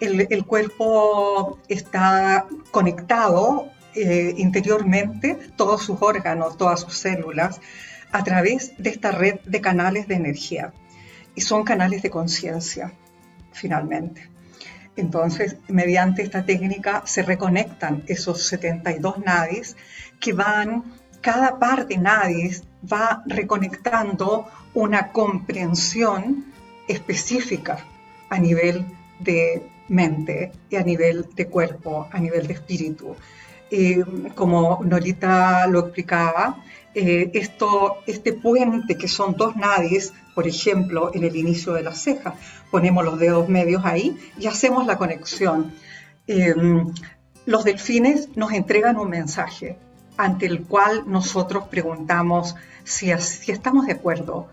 El, 0.00 0.44
cuerpo 0.46 1.58
está 1.68 2.46
conectado 2.70 3.68
eh, 3.94 4.32
interiormente, 4.38 5.36
todos 5.56 5.82
sus 5.82 6.00
órganos, 6.00 6.56
todas 6.56 6.80
sus 6.80 6.96
células, 6.96 7.60
a 8.12 8.22
través 8.22 8.72
de 8.78 8.90
esta 8.90 9.10
red 9.10 9.40
de 9.44 9.60
canales 9.60 10.06
de 10.06 10.14
energía. 10.14 10.72
Y 11.34 11.40
son 11.40 11.64
canales 11.64 12.02
de 12.02 12.10
conciencia, 12.10 12.92
finalmente. 13.52 14.30
Entonces, 14.98 15.56
mediante 15.68 16.22
esta 16.22 16.44
técnica 16.44 17.02
se 17.06 17.22
reconectan 17.22 18.02
esos 18.08 18.42
72 18.48 19.18
nadis 19.18 19.76
que 20.18 20.32
van, 20.32 20.82
cada 21.20 21.60
par 21.60 21.86
de 21.86 21.98
nadis 21.98 22.64
va 22.82 23.22
reconectando 23.26 24.48
una 24.74 25.12
comprensión 25.12 26.52
específica 26.88 27.78
a 28.28 28.38
nivel 28.38 28.84
de 29.20 29.70
mente 29.86 30.50
y 30.68 30.74
a 30.74 30.82
nivel 30.82 31.26
de 31.32 31.46
cuerpo, 31.46 32.08
a 32.10 32.18
nivel 32.18 32.48
de 32.48 32.54
espíritu. 32.54 33.14
Eh, 33.70 34.04
como 34.34 34.80
Norita 34.82 35.68
lo 35.68 35.78
explicaba, 35.80 36.56
eh, 37.00 37.30
esto, 37.34 37.98
este 38.08 38.32
puente 38.32 38.96
que 38.96 39.06
son 39.06 39.36
dos 39.36 39.54
nadis, 39.54 40.12
por 40.34 40.48
ejemplo, 40.48 41.12
en 41.14 41.22
el 41.22 41.36
inicio 41.36 41.72
de 41.74 41.84
la 41.84 41.94
ceja, 41.94 42.34
ponemos 42.72 43.04
los 43.04 43.20
dedos 43.20 43.48
medios 43.48 43.84
ahí 43.84 44.18
y 44.36 44.48
hacemos 44.48 44.84
la 44.84 44.98
conexión. 44.98 45.72
Em, 46.26 46.92
los 47.46 47.62
delfines 47.62 48.36
nos 48.36 48.52
entregan 48.52 48.96
un 48.96 49.10
mensaje 49.10 49.78
ante 50.16 50.46
el 50.46 50.64
cual 50.64 51.04
nosotros 51.06 51.68
preguntamos 51.68 52.56
si, 52.82 53.16
si 53.18 53.52
estamos 53.52 53.86
de 53.86 53.92
acuerdo, 53.92 54.48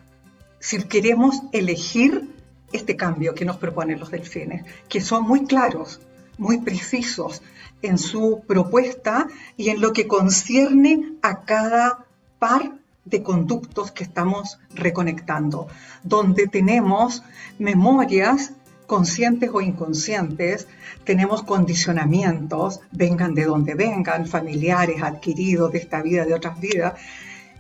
si 0.60 0.84
queremos 0.84 1.42
elegir 1.52 2.30
este 2.74 2.96
cambio 2.96 3.34
que 3.34 3.46
nos 3.46 3.58
proponen 3.58 4.00
los 4.00 4.12
delfines, 4.12 4.66
que 4.88 5.02
son 5.02 5.24
muy 5.24 5.46
claros, 5.46 6.00
muy 6.38 6.60
precisos 6.60 7.42
en 7.82 7.98
su 7.98 8.44
propuesta 8.46 9.26
y 9.58 9.70
en 9.70 9.82
lo 9.82 9.94
que 9.94 10.06
concierne 10.06 11.14
a 11.24 11.42
cada 11.42 12.06
par 12.40 12.72
de 13.06 13.22
conductos 13.22 13.92
que 13.92 14.04
estamos 14.04 14.60
reconectando, 14.74 15.68
donde 16.04 16.48
tenemos 16.48 17.24
memorias 17.60 18.54
conscientes 18.88 19.50
o 19.54 19.62
inconscientes, 19.62 20.68
tenemos 21.04 21.44
condicionamientos, 21.44 22.82
vengan 22.92 23.34
de 23.36 23.46
donde 23.46 23.76
vengan, 23.76 24.28
familiares, 24.28 25.02
adquiridos 25.02 25.72
de 25.72 25.80
esta 25.80 26.02
vida, 26.02 26.26
de 26.26 26.34
otras 26.34 26.60
vidas, 26.60 26.94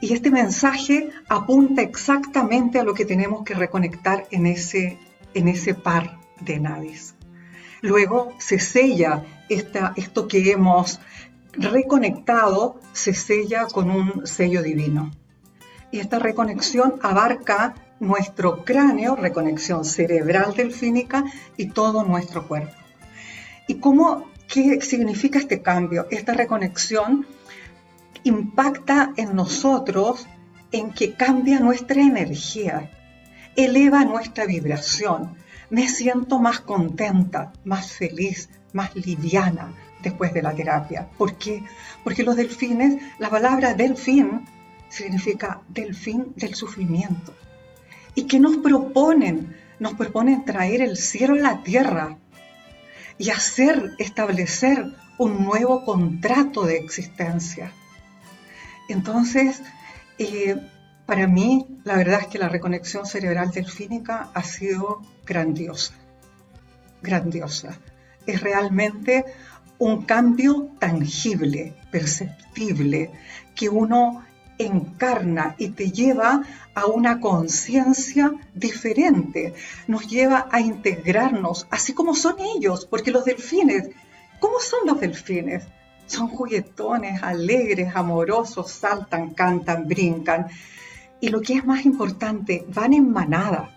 y 0.01 0.13
este 0.13 0.29
mensaje 0.29 1.09
apunta 1.29 1.81
exactamente 1.81 2.79
a 2.79 2.83
lo 2.83 2.93
que 2.93 3.05
tenemos 3.05 3.43
que 3.43 3.53
reconectar 3.53 4.27
en 4.31 4.45
ese, 4.45 4.99
en 5.33 5.47
ese 5.47 5.73
par 5.73 6.19
de 6.41 6.59
nadis. 6.59 7.15
Luego 7.81 8.33
se 8.39 8.59
sella 8.59 9.23
esta, 9.47 9.93
esto 9.95 10.27
que 10.27 10.51
hemos 10.51 10.99
reconectado, 11.57 12.79
se 12.93 13.13
sella 13.13 13.67
con 13.67 13.89
un 13.89 14.27
sello 14.27 14.61
divino. 14.61 15.11
Y 15.91 15.99
esta 15.99 16.19
reconexión 16.19 16.95
abarca 17.01 17.75
nuestro 17.99 18.65
cráneo, 18.65 19.15
reconexión 19.15 19.85
cerebral 19.85 20.53
delfínica 20.55 21.23
y 21.57 21.67
todo 21.67 22.03
nuestro 22.03 22.47
cuerpo. 22.47 22.75
¿Y 23.67 23.75
cómo, 23.75 24.29
qué 24.47 24.81
significa 24.81 25.39
este 25.39 25.61
cambio? 25.61 26.07
Esta 26.11 26.33
reconexión 26.33 27.25
impacta 28.23 29.13
en 29.15 29.35
nosotros 29.35 30.27
en 30.71 30.91
que 30.91 31.13
cambia 31.13 31.59
nuestra 31.59 32.01
energía, 32.01 32.91
eleva 33.55 34.03
nuestra 34.03 34.45
vibración. 34.45 35.35
Me 35.69 35.87
siento 35.87 36.39
más 36.39 36.59
contenta, 36.59 37.53
más 37.63 37.91
feliz, 37.93 38.49
más 38.73 38.95
liviana 38.95 39.73
después 40.01 40.33
de 40.33 40.41
la 40.41 40.53
terapia. 40.53 41.07
¿Por 41.17 41.35
qué? 41.35 41.63
Porque 42.03 42.23
los 42.23 42.35
delfines, 42.35 43.01
la 43.19 43.29
palabra 43.29 43.73
delfín 43.73 44.45
significa 44.89 45.61
delfín 45.67 46.33
del 46.35 46.55
sufrimiento. 46.55 47.33
¿Y 48.13 48.27
qué 48.27 48.39
nos 48.39 48.57
proponen? 48.57 49.55
Nos 49.79 49.93
proponen 49.93 50.45
traer 50.45 50.81
el 50.81 50.95
cielo 50.95 51.33
a 51.33 51.53
la 51.53 51.63
tierra 51.63 52.17
y 53.17 53.29
hacer, 53.29 53.93
establecer 53.97 54.85
un 55.17 55.43
nuevo 55.43 55.83
contrato 55.83 56.65
de 56.65 56.77
existencia. 56.77 57.71
Entonces, 58.87 59.61
eh, 60.17 60.55
para 61.05 61.27
mí, 61.27 61.79
la 61.83 61.97
verdad 61.97 62.21
es 62.21 62.27
que 62.27 62.39
la 62.39 62.49
reconexión 62.49 63.05
cerebral 63.05 63.51
delfínica 63.51 64.29
ha 64.33 64.43
sido 64.43 65.01
grandiosa, 65.25 65.93
grandiosa. 67.01 67.77
Es 68.25 68.41
realmente 68.41 69.25
un 69.77 70.03
cambio 70.03 70.69
tangible, 70.79 71.73
perceptible, 71.91 73.11
que 73.55 73.69
uno 73.69 74.23
encarna 74.57 75.55
y 75.57 75.69
te 75.69 75.91
lleva 75.91 76.43
a 76.73 76.85
una 76.85 77.19
conciencia 77.19 78.33
diferente, 78.53 79.53
nos 79.87 80.07
lleva 80.07 80.47
a 80.51 80.61
integrarnos, 80.61 81.67
así 81.69 81.93
como 81.93 82.15
son 82.15 82.35
ellos, 82.39 82.85
porque 82.85 83.11
los 83.11 83.25
delfines, 83.25 83.89
¿cómo 84.39 84.59
son 84.59 84.79
los 84.85 84.99
delfines? 84.99 85.65
Son 86.07 86.27
juguetones, 86.27 87.23
alegres, 87.23 87.95
amorosos, 87.95 88.71
saltan, 88.71 89.33
cantan, 89.33 89.87
brincan. 89.87 90.47
Y 91.19 91.29
lo 91.29 91.41
que 91.41 91.53
es 91.53 91.65
más 91.65 91.83
importante, 91.83 92.63
van 92.67 92.93
en 92.93 93.11
manada, 93.11 93.71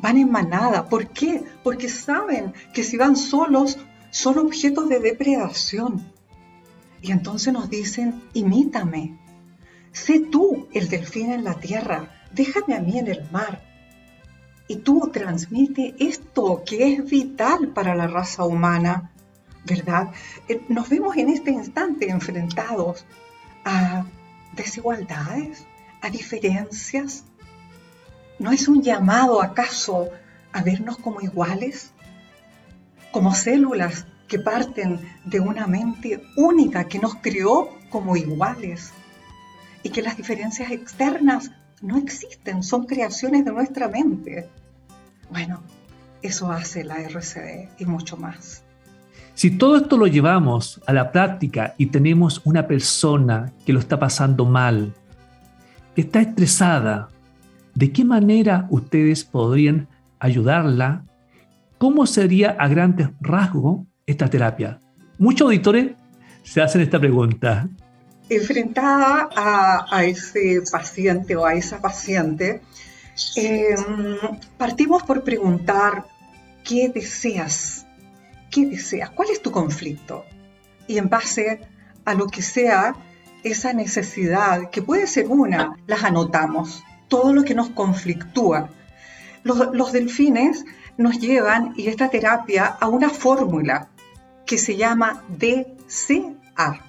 van 0.00 0.16
en 0.16 0.30
manada. 0.30 0.88
¿Por 0.88 1.08
qué? 1.08 1.44
Porque 1.62 1.88
saben 1.88 2.52
que 2.72 2.82
si 2.82 2.96
van 2.96 3.14
solos 3.14 3.78
son 4.14 4.38
objetos 4.38 4.88
de 4.88 5.00
depredación. 5.00 6.06
Y 7.02 7.10
entonces 7.10 7.52
nos 7.52 7.68
dicen, 7.68 8.22
imítame, 8.32 9.18
Sé 9.90 10.20
tú 10.20 10.68
el 10.72 10.88
delfín 10.88 11.32
en 11.32 11.44
la 11.44 11.54
tierra, 11.54 12.10
déjame 12.32 12.74
a 12.74 12.80
mí 12.80 12.98
en 12.98 13.08
el 13.08 13.28
mar. 13.30 13.62
Y 14.68 14.76
tú 14.76 15.10
transmite 15.12 15.94
esto 15.98 16.62
que 16.64 16.94
es 16.94 17.04
vital 17.04 17.68
para 17.68 17.94
la 17.94 18.06
raza 18.06 18.44
humana, 18.44 19.12
¿verdad? 19.64 20.12
Eh, 20.48 20.64
nos 20.68 20.88
vemos 20.88 21.16
en 21.16 21.28
este 21.28 21.50
instante 21.50 22.10
enfrentados 22.10 23.04
a 23.64 24.04
desigualdades, 24.52 25.64
a 26.02 26.10
diferencias. 26.10 27.24
¿No 28.38 28.52
es 28.52 28.66
un 28.68 28.82
llamado 28.82 29.42
acaso 29.42 30.08
a 30.52 30.62
vernos 30.62 30.98
como 30.98 31.20
iguales? 31.20 31.93
Como 33.14 33.32
células 33.32 34.08
que 34.26 34.40
parten 34.40 34.98
de 35.24 35.38
una 35.38 35.68
mente 35.68 36.24
única 36.36 36.88
que 36.88 36.98
nos 36.98 37.14
creó 37.14 37.68
como 37.88 38.16
iguales 38.16 38.92
y 39.84 39.90
que 39.90 40.02
las 40.02 40.16
diferencias 40.16 40.72
externas 40.72 41.52
no 41.80 41.96
existen, 41.96 42.64
son 42.64 42.86
creaciones 42.86 43.44
de 43.44 43.52
nuestra 43.52 43.86
mente. 43.86 44.48
Bueno, 45.30 45.62
eso 46.22 46.50
hace 46.50 46.82
la 46.82 46.96
RCD 47.02 47.68
y 47.78 47.86
mucho 47.86 48.16
más. 48.16 48.64
Si 49.34 49.52
todo 49.52 49.76
esto 49.76 49.96
lo 49.96 50.08
llevamos 50.08 50.80
a 50.84 50.92
la 50.92 51.12
práctica 51.12 51.76
y 51.78 51.86
tenemos 51.86 52.40
una 52.42 52.66
persona 52.66 53.52
que 53.64 53.72
lo 53.72 53.78
está 53.78 53.96
pasando 53.96 54.44
mal, 54.44 54.92
que 55.94 56.00
está 56.00 56.20
estresada, 56.20 57.10
¿de 57.76 57.92
qué 57.92 58.04
manera 58.04 58.66
ustedes 58.70 59.22
podrían 59.22 59.86
ayudarla? 60.18 61.04
¿Cómo 61.84 62.06
sería 62.06 62.56
a 62.58 62.66
grandes 62.66 63.10
rasgos 63.20 63.82
esta 64.06 64.30
terapia? 64.30 64.80
Muchos 65.18 65.44
auditores 65.44 65.92
se 66.42 66.62
hacen 66.62 66.80
esta 66.80 66.98
pregunta. 66.98 67.68
Enfrentada 68.30 69.28
a, 69.36 70.02
ese 70.06 70.62
paciente 70.72 71.36
o 71.36 71.44
a 71.44 71.52
esa 71.52 71.82
paciente, 71.82 72.62
em, 73.36 74.16
partimos 74.56 75.02
por 75.02 75.22
preguntar 75.24 76.06
qué 76.64 76.88
deseas 76.88 77.84
¿Qué 78.50 78.64
deseas? 78.64 79.10
¿Cuál 79.10 79.28
es 79.28 79.42
tu 79.42 79.50
conflicto? 79.50 80.24
Y 80.86 80.96
en 80.96 81.10
base 81.10 81.60
a 82.06 82.14
lo 82.14 82.28
que 82.28 82.40
sea 82.40 82.96
esa 83.42 83.74
necesidad, 83.74 84.70
que 84.70 84.80
puede 84.80 85.06
ser 85.06 85.26
una, 85.26 85.76
las 85.86 86.02
anotamos. 86.02 86.82
Todo 87.08 87.34
lo 87.34 87.44
que 87.44 87.54
nos 87.54 87.68
conflictúa. 87.68 88.70
Los, 89.42 89.92
delfines 89.92 90.64
nos 90.96 91.18
llevan, 91.18 91.74
y 91.76 91.88
esta 91.88 92.08
terapia, 92.08 92.66
a 92.66 92.88
una 92.88 93.10
fórmula 93.10 93.88
que 94.46 94.58
se 94.58 94.76
llama 94.76 95.22
DCA. 95.28 96.80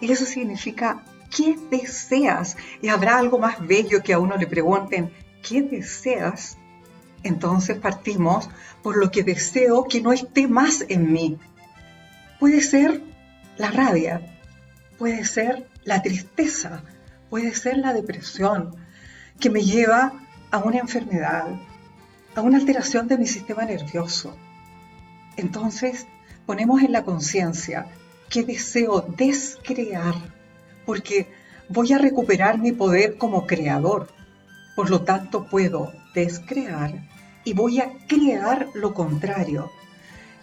Y 0.00 0.12
eso 0.12 0.24
significa, 0.24 1.02
¿qué 1.34 1.56
deseas? 1.70 2.56
Y 2.80 2.88
habrá 2.88 3.18
algo 3.18 3.38
más 3.38 3.66
bello 3.66 4.02
que 4.02 4.12
a 4.12 4.18
uno 4.18 4.36
le 4.36 4.46
pregunten, 4.46 5.12
¿qué 5.46 5.62
deseas? 5.62 6.56
Entonces 7.22 7.78
partimos 7.78 8.48
por 8.82 8.96
lo 8.96 9.10
que 9.10 9.22
deseo 9.22 9.84
que 9.84 10.00
no 10.00 10.12
esté 10.12 10.48
más 10.48 10.84
en 10.88 11.12
mí. 11.12 11.38
Puede 12.40 12.60
ser 12.60 13.00
la 13.56 13.70
rabia, 13.70 14.20
puede 14.98 15.24
ser 15.24 15.68
la 15.84 16.02
tristeza, 16.02 16.82
puede 17.30 17.54
ser 17.54 17.78
la 17.78 17.92
depresión, 17.92 18.74
que 19.40 19.50
me 19.50 19.62
lleva 19.62 20.12
a 20.50 20.58
una 20.58 20.78
enfermedad, 20.78 21.46
a 22.34 22.40
una 22.40 22.58
alteración 22.58 23.08
de 23.08 23.18
mi 23.18 23.26
sistema 23.26 23.64
nervioso. 23.64 24.36
Entonces 25.36 26.06
ponemos 26.46 26.82
en 26.82 26.92
la 26.92 27.04
conciencia 27.04 27.86
que 28.28 28.44
deseo 28.44 29.02
descrear, 29.16 30.14
porque 30.86 31.28
voy 31.68 31.92
a 31.92 31.98
recuperar 31.98 32.58
mi 32.58 32.72
poder 32.72 33.18
como 33.18 33.46
creador. 33.46 34.08
Por 34.74 34.90
lo 34.90 35.02
tanto, 35.02 35.46
puedo 35.46 35.92
descrear 36.14 36.94
y 37.44 37.52
voy 37.52 37.80
a 37.80 37.92
crear 38.06 38.68
lo 38.74 38.94
contrario. 38.94 39.70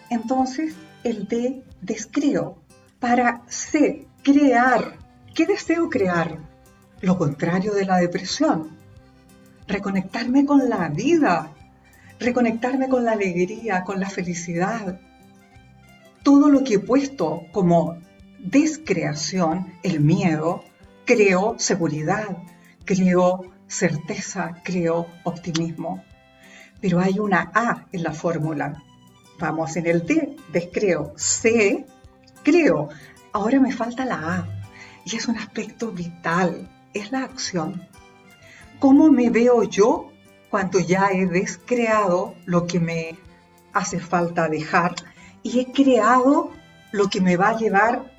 Entonces, 0.08 0.74
el 1.04 1.26
de 1.28 1.62
descreo. 1.80 2.58
Para 2.98 3.42
C, 3.48 4.06
crear. 4.22 4.96
¿Qué 5.34 5.46
deseo 5.46 5.88
crear? 5.88 6.38
Lo 7.00 7.16
contrario 7.16 7.72
de 7.72 7.86
la 7.86 7.96
depresión. 7.96 8.76
Reconectarme 9.66 10.44
con 10.44 10.68
la 10.68 10.88
vida, 10.88 11.50
reconectarme 12.20 12.88
con 12.88 13.04
la 13.04 13.12
alegría, 13.12 13.82
con 13.82 13.98
la 13.98 14.08
felicidad. 14.08 15.00
Todo 16.22 16.48
lo 16.48 16.62
que 16.62 16.74
he 16.74 16.78
puesto 16.78 17.46
como 17.50 17.96
descreación, 18.38 19.72
el 19.82 20.00
miedo, 20.00 20.62
creo 21.06 21.56
seguridad, 21.58 22.36
creo 22.84 23.50
certeza, 23.66 24.56
creo 24.62 25.08
optimismo 25.24 26.04
pero 26.80 27.00
hay 27.00 27.18
una 27.18 27.50
A 27.54 27.86
en 27.92 28.02
la 28.02 28.12
fórmula. 28.12 28.82
Vamos 29.38 29.76
en 29.76 29.86
el 29.86 30.06
D, 30.06 30.36
descreo. 30.52 31.12
C, 31.16 31.84
creo. 32.42 32.88
Ahora 33.32 33.60
me 33.60 33.72
falta 33.72 34.04
la 34.04 34.36
A. 34.36 34.48
Y 35.04 35.16
es 35.16 35.28
un 35.28 35.36
aspecto 35.36 35.92
vital, 35.92 36.68
es 36.94 37.12
la 37.12 37.24
acción. 37.24 37.86
¿Cómo 38.78 39.10
me 39.10 39.30
veo 39.30 39.62
yo 39.64 40.10
cuando 40.50 40.80
ya 40.80 41.10
he 41.12 41.26
descreado 41.26 42.34
lo 42.44 42.66
que 42.66 42.80
me 42.80 43.16
hace 43.72 44.00
falta 44.00 44.48
dejar 44.48 44.94
y 45.42 45.60
he 45.60 45.72
creado 45.72 46.50
lo 46.92 47.08
que 47.08 47.20
me 47.20 47.36
va 47.36 47.50
a 47.50 47.56
llevar 47.56 48.12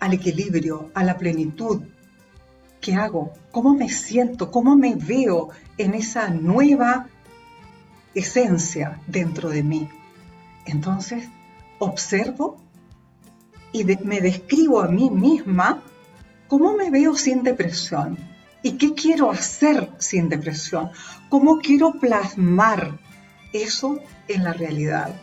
al 0.00 0.12
equilibrio, 0.12 0.90
a 0.94 1.04
la 1.04 1.16
plenitud? 1.16 1.82
¿Qué 2.80 2.94
hago? 2.94 3.32
¿Cómo 3.52 3.74
me 3.74 3.88
siento? 3.88 4.50
¿Cómo 4.50 4.74
me 4.76 4.94
veo 4.96 5.50
en 5.78 5.94
esa 5.94 6.28
nueva 6.30 7.08
esencia 8.14 9.00
dentro 9.06 9.48
de 9.48 9.62
mí. 9.62 9.88
Entonces, 10.66 11.28
observo 11.78 12.60
y 13.72 13.84
me 13.84 14.20
describo 14.20 14.80
a 14.80 14.88
mí 14.88 15.10
misma 15.10 15.82
cómo 16.48 16.74
me 16.74 16.90
veo 16.90 17.14
sin 17.14 17.42
depresión 17.42 18.18
y 18.62 18.72
qué 18.72 18.94
quiero 18.94 19.30
hacer 19.30 19.90
sin 19.98 20.28
depresión, 20.28 20.90
cómo 21.28 21.58
quiero 21.58 21.92
plasmar 21.92 22.98
eso 23.52 23.98
en 24.28 24.44
la 24.44 24.52
realidad. 24.52 25.14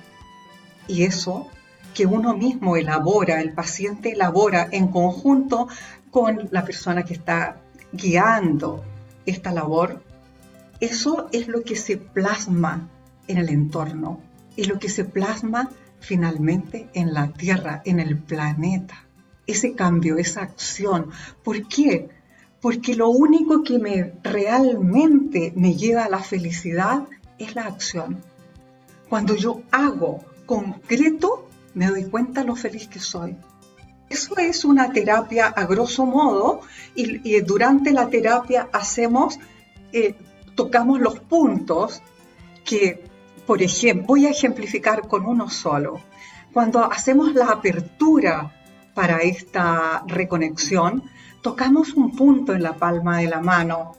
Y 0.88 1.03
eso 1.03 1.49
que 1.93 2.05
uno 2.05 2.35
mismo 2.35 2.77
elabora, 2.77 3.41
el 3.41 3.53
paciente 3.53 4.13
elabora 4.13 4.67
en 4.71 4.88
conjunto 4.88 5.67
con 6.11 6.47
la 6.51 6.63
persona 6.63 7.03
que 7.03 7.13
está 7.13 7.57
guiando 7.91 8.83
esta 9.25 9.51
labor, 9.51 10.03
eso 10.79 11.27
es 11.31 11.47
lo 11.47 11.63
que 11.63 11.75
se 11.75 11.97
plasma 11.97 12.88
en 13.27 13.38
el 13.38 13.49
entorno 13.49 14.21
y 14.55 14.65
lo 14.65 14.79
que 14.79 14.89
se 14.89 15.05
plasma 15.05 15.69
finalmente 15.99 16.89
en 16.93 17.13
la 17.13 17.29
Tierra, 17.33 17.81
en 17.85 17.99
el 17.99 18.17
planeta. 18.17 19.05
Ese 19.45 19.73
cambio, 19.73 20.17
esa 20.17 20.41
acción. 20.41 21.09
¿Por 21.43 21.67
qué? 21.67 22.09
Porque 22.61 22.95
lo 22.95 23.09
único 23.09 23.63
que 23.63 23.79
me 23.79 24.13
realmente 24.23 25.53
me 25.55 25.75
lleva 25.75 26.05
a 26.05 26.09
la 26.09 26.19
felicidad 26.19 27.07
es 27.37 27.55
la 27.55 27.65
acción. 27.65 28.23
Cuando 29.09 29.35
yo 29.35 29.61
hago 29.71 30.25
concreto, 30.45 31.47
me 31.73 31.87
doy 31.87 32.05
cuenta 32.05 32.43
lo 32.43 32.55
feliz 32.55 32.87
que 32.87 32.99
soy. 32.99 33.37
Eso 34.09 34.37
es 34.37 34.65
una 34.65 34.91
terapia 34.91 35.47
a 35.47 35.65
grosso 35.65 36.05
modo 36.05 36.61
y, 36.95 37.41
durante 37.41 37.91
la 37.91 38.09
terapia 38.09 38.69
hacemos 38.71 39.37
eh, 39.91 40.15
tocamos 40.55 40.99
los 40.99 41.19
puntos 41.19 42.01
que, 42.65 43.03
por 43.45 43.61
ejemplo, 43.61 44.07
voy 44.07 44.25
a 44.25 44.31
ejemplificar 44.31 45.07
con 45.07 45.25
uno 45.25 45.49
solo. 45.49 46.01
Cuando 46.53 46.83
hacemos 46.83 47.33
la 47.33 47.47
apertura 47.47 48.53
para 48.93 49.19
esta 49.19 50.03
reconexión, 50.07 51.03
tocamos 51.47 51.93
un 51.93 52.13
punto 52.13 52.53
en 52.53 52.61
la 52.61 52.73
palma 52.73 53.19
de 53.19 53.27
la 53.27 53.39
mano 53.39 53.95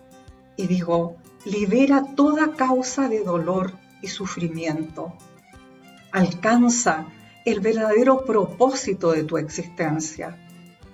y 0.55 0.67
digo, 0.67 1.17
libera 1.47 2.05
toda 2.15 2.53
causa 2.53 3.09
de 3.09 3.25
dolor 3.25 3.73
y 4.03 4.09
sufrimiento. 4.09 5.15
Alcanza 6.13 7.07
el 7.47 7.61
verdadero 7.61 8.27
propósito 8.27 9.13
de 9.13 9.25
tu 9.25 9.39
existencia. 9.39 10.37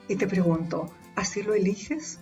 Y 0.06 0.14
te 0.14 0.28
pregunto, 0.28 0.92
¿así 1.16 1.42
lo 1.42 1.54
eliges? 1.54 2.20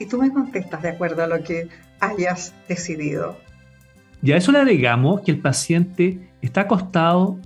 Y 0.00 0.06
tú 0.06 0.18
me 0.20 0.32
contestas 0.32 0.82
de 0.82 0.88
acuerdo 0.88 1.22
a 1.22 1.28
lo 1.28 1.44
que 1.44 1.68
hayas 2.00 2.54
decidido. 2.66 3.36
Y 4.20 4.32
a 4.32 4.36
eso 4.36 4.50
le 4.50 4.58
agregamos 4.58 5.20
que 5.20 5.30
el 5.30 5.40
paciente 5.40 6.28
está 6.42 6.62
acostado 6.62 7.38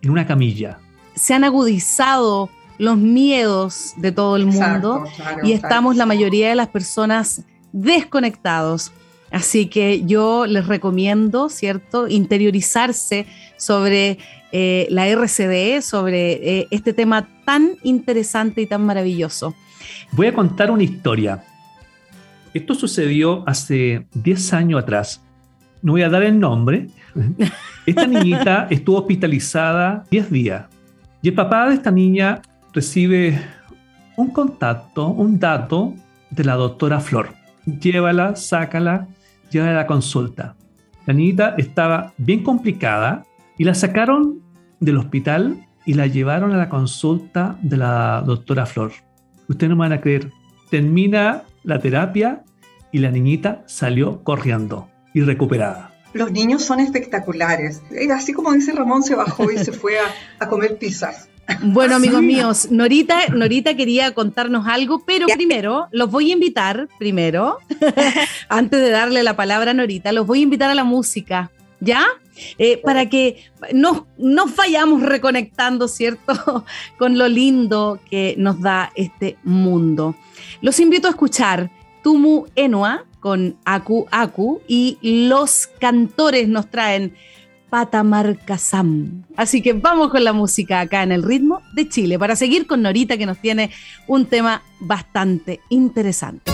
en 0.00 0.10
una 0.10 0.28
camilla. 0.28 0.78
Se 1.16 1.34
han 1.34 1.42
agudizado 1.42 2.50
los 2.80 2.96
miedos 2.96 3.92
de 3.98 4.10
todo 4.10 4.36
el 4.36 4.46
mundo 4.46 5.04
y 5.42 5.52
estamos 5.52 5.96
la 5.96 6.06
mayoría 6.06 6.48
de 6.48 6.54
las 6.54 6.68
personas 6.68 7.44
desconectados. 7.72 8.90
Así 9.30 9.66
que 9.66 10.02
yo 10.06 10.46
les 10.46 10.66
recomiendo, 10.66 11.50
¿cierto?, 11.50 12.08
interiorizarse 12.08 13.26
sobre 13.58 14.18
eh, 14.50 14.86
la 14.88 15.06
RCD, 15.08 15.82
sobre 15.82 16.60
eh, 16.60 16.68
este 16.70 16.94
tema 16.94 17.28
tan 17.44 17.72
interesante 17.82 18.62
y 18.62 18.66
tan 18.66 18.86
maravilloso. 18.86 19.54
Voy 20.12 20.28
a 20.28 20.34
contar 20.34 20.70
una 20.70 20.82
historia. 20.82 21.44
Esto 22.54 22.74
sucedió 22.74 23.44
hace 23.46 24.06
10 24.14 24.54
años 24.54 24.82
atrás. 24.82 25.22
No 25.82 25.92
voy 25.92 26.02
a 26.02 26.08
dar 26.08 26.22
el 26.22 26.40
nombre. 26.40 26.86
Esta 27.86 28.06
niñita 28.06 28.68
estuvo 28.70 29.00
hospitalizada 29.00 30.02
10 30.10 30.30
días. 30.30 30.64
Y 31.22 31.28
el 31.28 31.34
papá 31.34 31.68
de 31.68 31.74
esta 31.74 31.90
niña 31.90 32.40
recibe 32.72 33.40
un 34.16 34.30
contacto, 34.30 35.08
un 35.08 35.38
dato 35.38 35.94
de 36.30 36.44
la 36.44 36.54
doctora 36.54 37.00
Flor. 37.00 37.30
Llévala, 37.66 38.36
sácala, 38.36 39.08
llévala 39.50 39.72
a 39.72 39.82
la 39.82 39.86
consulta. 39.86 40.56
La 41.06 41.14
niñita 41.14 41.54
estaba 41.58 42.12
bien 42.18 42.42
complicada 42.42 43.24
y 43.58 43.64
la 43.64 43.74
sacaron 43.74 44.40
del 44.80 44.98
hospital 44.98 45.66
y 45.84 45.94
la 45.94 46.06
llevaron 46.06 46.52
a 46.52 46.56
la 46.56 46.68
consulta 46.68 47.58
de 47.62 47.76
la 47.76 48.22
doctora 48.24 48.66
Flor. 48.66 48.92
Ustedes 49.48 49.70
no 49.70 49.76
me 49.76 49.80
van 49.80 49.92
a 49.92 50.00
creer. 50.00 50.30
Termina 50.70 51.42
la 51.64 51.80
terapia 51.80 52.44
y 52.92 52.98
la 52.98 53.10
niñita 53.10 53.64
salió 53.66 54.22
corriendo 54.22 54.88
y 55.14 55.22
recuperada. 55.22 55.92
Los 56.12 56.32
niños 56.32 56.64
son 56.64 56.80
espectaculares. 56.80 57.82
Así 58.12 58.32
como 58.32 58.52
dice 58.52 58.72
Ramón, 58.72 59.02
se 59.02 59.14
bajó 59.14 59.50
y 59.50 59.58
se 59.58 59.72
fue 59.72 59.98
a, 59.98 60.44
a 60.44 60.48
comer 60.48 60.76
pizzas. 60.78 61.29
Bueno, 61.62 61.96
amigos 61.96 62.22
míos, 62.22 62.68
Norita, 62.70 63.28
Norita 63.28 63.74
quería 63.76 64.12
contarnos 64.12 64.66
algo, 64.66 65.02
pero 65.04 65.26
primero 65.26 65.88
los 65.90 66.10
voy 66.10 66.30
a 66.30 66.34
invitar, 66.34 66.88
primero, 66.98 67.58
antes 68.48 68.80
de 68.80 68.90
darle 68.90 69.22
la 69.22 69.36
palabra 69.36 69.72
a 69.72 69.74
Norita, 69.74 70.12
los 70.12 70.26
voy 70.26 70.40
a 70.40 70.42
invitar 70.42 70.70
a 70.70 70.74
la 70.74 70.84
música, 70.84 71.50
¿ya? 71.80 72.04
Eh, 72.58 72.80
para 72.82 73.08
que 73.08 73.44
nos, 73.72 74.04
nos 74.16 74.56
vayamos 74.56 75.02
reconectando, 75.02 75.88
¿cierto? 75.88 76.64
Con 76.98 77.18
lo 77.18 77.28
lindo 77.28 78.00
que 78.10 78.34
nos 78.38 78.60
da 78.60 78.92
este 78.94 79.36
mundo. 79.42 80.14
Los 80.62 80.80
invito 80.80 81.06
a 81.08 81.10
escuchar 81.10 81.70
Tumu 82.02 82.46
Enua 82.56 83.04
con 83.20 83.56
Aku 83.66 84.06
Aku 84.10 84.62
y 84.66 84.98
los 85.02 85.68
cantores 85.78 86.48
nos 86.48 86.70
traen 86.70 87.14
Patamarcasam. 87.70 89.22
Así 89.36 89.62
que 89.62 89.72
vamos 89.72 90.10
con 90.10 90.24
la 90.24 90.32
música 90.32 90.80
acá 90.80 91.02
en 91.02 91.12
el 91.12 91.22
ritmo 91.22 91.62
de 91.72 91.88
Chile 91.88 92.18
para 92.18 92.36
seguir 92.36 92.66
con 92.66 92.82
Norita 92.82 93.16
que 93.16 93.26
nos 93.26 93.38
tiene 93.38 93.70
un 94.06 94.26
tema 94.26 94.62
bastante 94.80 95.60
interesante. 95.70 96.50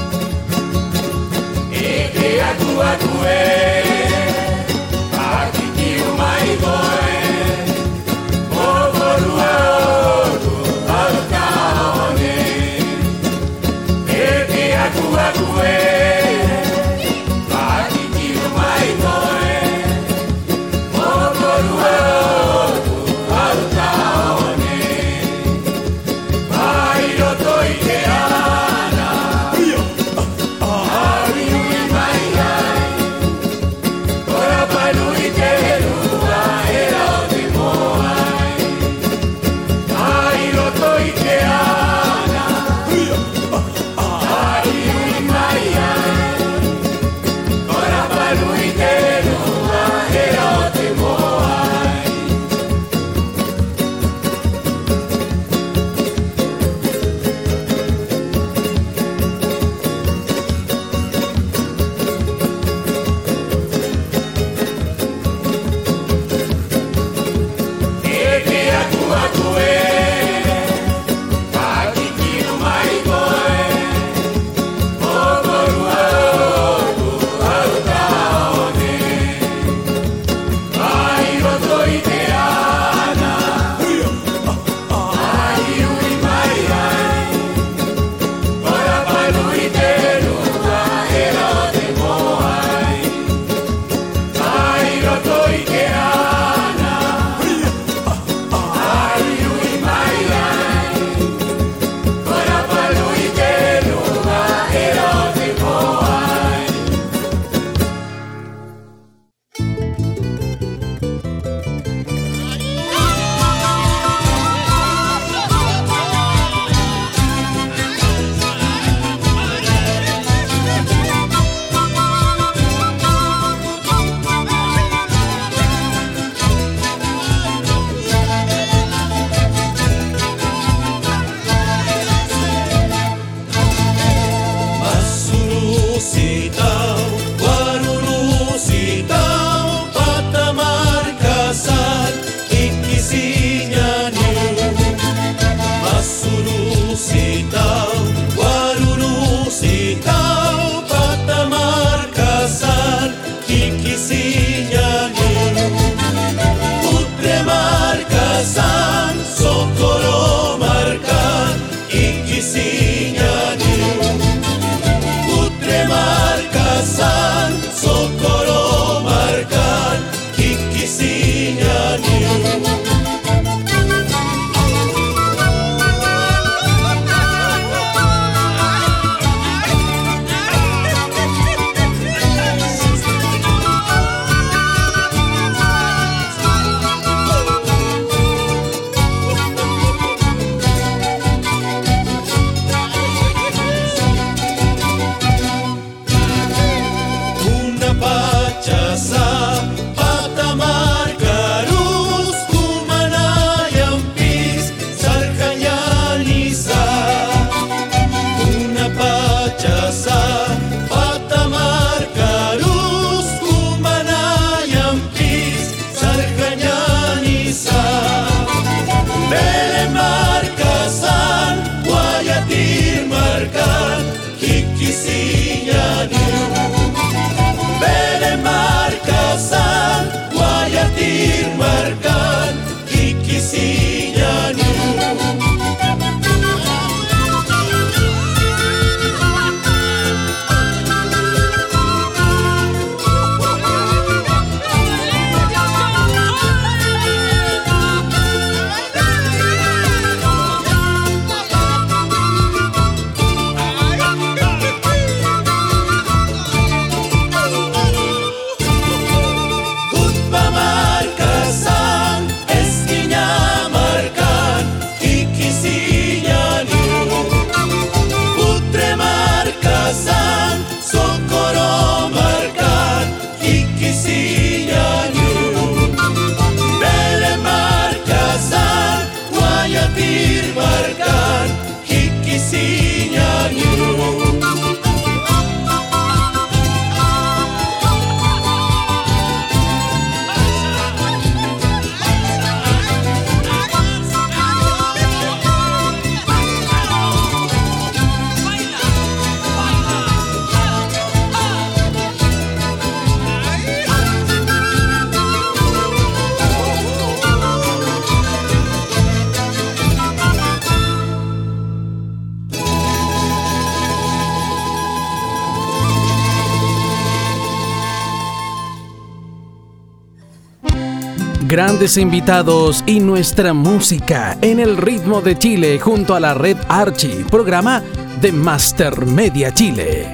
Grandes 321.77 321.99
invitados 321.99 322.83
y 322.87 323.01
nuestra 323.01 323.53
música 323.53 324.39
en 324.41 324.61
el 324.61 324.79
ritmo 324.79 325.20
de 325.20 325.37
Chile 325.37 325.79
junto 325.79 326.14
a 326.14 326.20
la 326.20 326.33
red 326.33 326.57
Archie, 326.70 327.27
programa 327.31 327.83
de 328.18 328.33
Master 328.33 329.05
Media 329.05 329.53
Chile. 329.53 330.07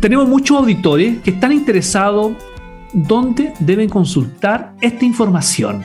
Tenemos 0.00 0.28
muchos 0.28 0.58
auditores 0.58 1.20
que 1.22 1.30
están 1.30 1.52
interesados 1.52 2.32
dónde 2.92 3.52
deben 3.60 3.88
consultar 3.88 4.72
esta 4.80 5.04
información. 5.04 5.84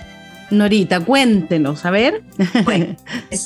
Norita, 0.49 1.02
cuéntenos, 1.02 1.86
a 1.86 1.91
ver. 1.91 2.24
Bueno, 2.66 2.95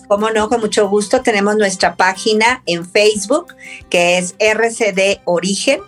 como 0.07 0.29
no, 0.29 0.49
con 0.49 0.61
mucho 0.61 0.87
gusto. 0.89 1.21
Tenemos 1.21 1.55
nuestra 1.55 1.95
página 1.95 2.61
en 2.65 2.89
Facebook, 2.89 3.55
que 3.89 4.17
es 4.17 4.35
RCD 4.39 5.21
Origen, 5.25 5.81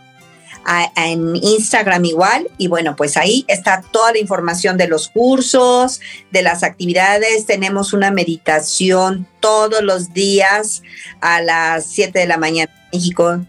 en 0.95 1.35
Instagram 1.35 2.05
igual. 2.05 2.49
Y 2.57 2.67
bueno, 2.67 2.95
pues 2.95 3.17
ahí 3.17 3.45
está 3.47 3.81
toda 3.91 4.11
la 4.11 4.19
información 4.19 4.77
de 4.77 4.87
los 4.87 5.09
cursos, 5.09 6.01
de 6.31 6.41
las 6.41 6.63
actividades. 6.63 7.45
Tenemos 7.45 7.93
una 7.93 8.11
meditación 8.11 9.27
todos 9.39 9.81
los 9.81 10.13
días 10.13 10.83
a 11.21 11.41
las 11.41 11.85
7 11.85 12.19
de 12.19 12.27
la 12.27 12.37
mañana 12.37 12.71
en 12.91 12.99
México. 12.99 13.39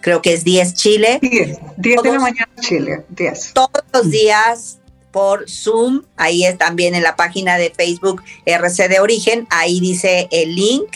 Creo 0.00 0.20
que 0.20 0.34
es 0.34 0.44
10 0.44 0.74
Chile. 0.74 1.18
10, 1.22 1.58
10 1.76 2.02
de 2.02 2.12
la 2.12 2.18
mañana 2.18 2.50
Chile, 2.60 3.04
10. 3.08 3.52
Todos 3.54 3.84
los 3.92 4.10
días 4.10 4.78
por 5.12 5.48
Zoom. 5.48 6.02
Ahí 6.16 6.44
es 6.44 6.58
también 6.58 6.94
en 6.94 7.02
la 7.02 7.14
página 7.14 7.56
de 7.56 7.70
Facebook 7.70 8.22
RC 8.46 8.88
de 8.88 9.00
Origen. 9.00 9.46
Ahí 9.50 9.78
dice 9.80 10.28
el 10.32 10.54
link. 10.54 10.88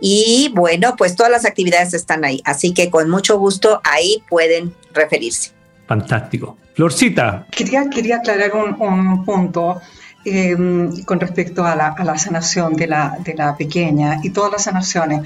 Y 0.00 0.50
bueno, 0.54 0.96
pues 0.96 1.14
todas 1.14 1.30
las 1.30 1.44
actividades 1.44 1.94
están 1.94 2.24
ahí. 2.24 2.42
Así 2.44 2.72
que 2.72 2.90
con 2.90 3.08
mucho 3.08 3.38
gusto 3.38 3.80
ahí 3.84 4.22
pueden 4.28 4.74
referirse. 4.92 5.52
Fantástico. 5.86 6.56
Florcita. 6.74 7.46
Quería, 7.50 7.88
quería 7.90 8.16
aclarar 8.16 8.52
un, 8.54 9.24
punto. 9.24 9.80
Em, 10.24 11.02
con 11.04 11.18
respecto 11.18 11.64
a 11.64 11.74
la, 11.74 12.18
sanación 12.18 12.74
de 12.74 12.86
la, 12.86 13.16
de 13.20 13.34
la, 13.34 13.56
pequeña 13.56 14.20
y 14.22 14.30
todas 14.30 14.52
las 14.52 14.64
sanaciones. 14.64 15.22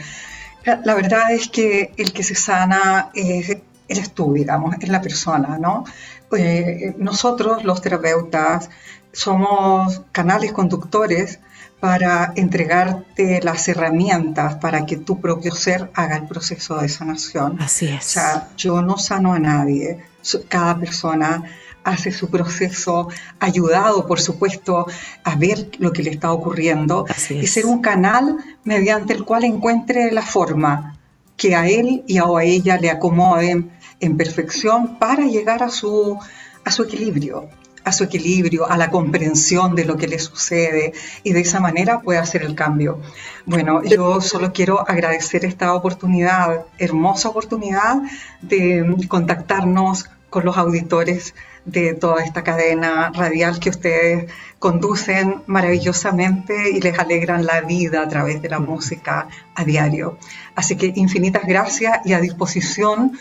La, 0.64 0.94
verdad 0.94 1.32
es 1.32 1.48
que 1.48 1.92
el 1.96 2.12
que 2.12 2.22
se 2.22 2.36
sana 2.36 3.10
es, 3.12 3.56
eres 3.88 4.12
tú, 4.12 4.32
digamos, 4.32 4.76
es 4.80 4.88
la 4.88 5.02
persona, 5.02 5.58
¿no? 5.58 5.84
Eh, 6.32 6.94
nosotros, 6.98 7.64
los 7.64 7.80
terapeutas, 7.80 8.70
somos 9.12 10.02
canales 10.12 10.52
conductores 10.52 11.38
para 11.80 12.32
entregarte 12.36 13.40
las 13.42 13.68
herramientas 13.68 14.56
para 14.56 14.86
que 14.86 14.96
tu 14.96 15.20
propio 15.20 15.54
ser 15.54 15.90
haga 15.94 16.16
el 16.16 16.26
proceso 16.26 16.78
de 16.78 16.88
sanación. 16.88 17.60
Así 17.60 17.88
es. 17.88 18.06
O 18.06 18.08
sea, 18.08 18.48
yo 18.56 18.82
no 18.82 18.96
sano 18.96 19.34
a 19.34 19.38
nadie, 19.38 20.04
cada 20.48 20.78
persona 20.78 21.44
hace 21.84 22.10
su 22.10 22.30
proceso 22.30 23.08
ayudado, 23.38 24.06
por 24.06 24.20
supuesto, 24.20 24.86
a 25.22 25.36
ver 25.36 25.68
lo 25.78 25.92
que 25.92 26.02
le 26.02 26.10
está 26.10 26.32
ocurriendo 26.32 27.04
y 27.28 27.46
ser 27.46 27.66
un 27.66 27.82
canal 27.82 28.38
mediante 28.64 29.12
el 29.12 29.24
cual 29.24 29.44
encuentre 29.44 30.10
la 30.10 30.22
forma 30.22 30.98
que 31.36 31.54
a 31.54 31.68
él 31.68 32.02
y 32.06 32.18
a 32.18 32.24
ella 32.42 32.78
le 32.78 32.90
acomoden 32.90 33.70
en 34.04 34.16
perfección 34.16 34.98
para 34.98 35.24
llegar 35.26 35.62
a 35.62 35.68
su, 35.68 36.18
a 36.64 36.70
su 36.70 36.82
equilibrio 36.84 37.48
a 37.84 37.92
su 37.92 38.04
equilibrio, 38.04 38.68
a 38.68 38.76
la 38.76 38.90
comprensión 38.90 39.74
de 39.74 39.84
lo 39.84 39.96
que 39.96 40.08
le 40.08 40.18
sucede 40.18 40.94
y 41.22 41.32
de 41.32 41.40
esa 41.40 41.60
manera 41.60 42.00
puede 42.00 42.18
hacer 42.18 42.42
el 42.42 42.54
cambio. 42.54 43.00
Bueno, 43.44 43.82
yo 43.82 44.20
solo 44.20 44.52
quiero 44.52 44.88
agradecer 44.88 45.44
esta 45.44 45.74
oportunidad, 45.74 46.64
hermosa 46.78 47.28
oportunidad 47.28 47.96
de 48.40 49.06
contactarnos 49.08 50.06
con 50.30 50.44
los 50.44 50.56
auditores 50.56 51.34
de 51.64 51.94
toda 51.94 52.22
esta 52.24 52.42
cadena 52.42 53.10
radial 53.14 53.58
que 53.58 53.70
ustedes 53.70 54.30
conducen 54.58 55.42
maravillosamente 55.46 56.70
y 56.70 56.80
les 56.80 56.98
alegran 56.98 57.46
la 57.46 57.60
vida 57.60 58.02
a 58.02 58.08
través 58.08 58.42
de 58.42 58.48
la 58.48 58.58
música 58.58 59.28
a 59.54 59.64
diario. 59.64 60.18
Así 60.54 60.76
que 60.76 60.92
infinitas 60.94 61.44
gracias 61.46 62.00
y 62.04 62.12
a 62.12 62.20
disposición 62.20 63.12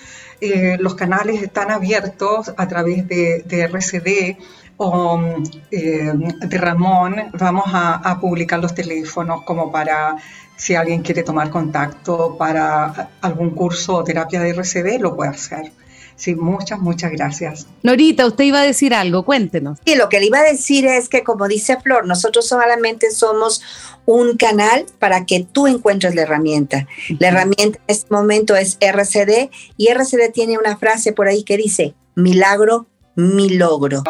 eh, 0.45 0.77
los 0.77 0.95
canales 0.95 1.41
están 1.41 1.71
abiertos 1.71 2.53
a 2.57 2.67
través 2.67 3.07
de, 3.07 3.45
RCD 3.49 4.37
o 4.75 5.21
eh, 5.71 6.11
de 6.13 6.57
Ramón. 6.57 7.15
Vamos 7.39 7.65
a, 7.67 8.19
publicar 8.19 8.59
los 8.59 8.75
teléfonos 8.75 9.43
como 9.43 9.71
para 9.71 10.17
si 10.57 10.75
alguien 10.75 11.01
quiere 11.01 11.23
tomar 11.23 11.49
contacto 11.49 12.35
para 12.37 13.09
algún 13.21 13.51
curso 13.51 13.95
o 13.95 14.03
terapia 14.03 14.41
de 14.41 14.49
RCD, 14.49 14.99
lo 14.99 15.15
puede 15.15 15.31
hacer. 15.31 15.71
Sí, 16.15 16.35
muchas, 16.35 16.79
muchas 16.79 17.11
gracias. 17.11 17.67
Norita, 17.81 18.25
usted 18.25 18.43
iba 18.45 18.61
a 18.61 18.63
decir 18.63 18.93
algo, 18.93 19.23
cuéntenos. 19.23 19.79
Sí, 19.85 19.95
lo 19.95 20.09
que 20.09 20.19
le 20.19 20.27
iba 20.27 20.39
a 20.39 20.43
decir 20.43 20.85
es 20.85 21.09
que, 21.09 21.23
como 21.23 21.47
dice 21.47 21.77
Flor, 21.81 22.05
nosotros 22.05 22.47
solamente 22.47 23.11
somos 23.11 23.61
un 24.05 24.37
canal 24.37 24.85
para 24.99 25.25
que 25.25 25.45
tú 25.49 25.67
encuentres 25.67 26.15
la 26.15 26.23
herramienta. 26.23 26.87
La 27.19 27.29
herramienta 27.29 27.79
en 27.79 27.83
este 27.87 28.13
momento 28.13 28.55
es 28.55 28.77
RCD 28.79 29.49
y 29.77 29.87
RCD 29.87 30.31
tiene 30.33 30.57
una 30.57 30.77
frase 30.77 31.13
por 31.13 31.27
ahí 31.27 31.43
que 31.43 31.57
dice, 31.57 31.95
milagro, 32.15 32.87
mi 33.15 33.49
logro. 33.49 34.03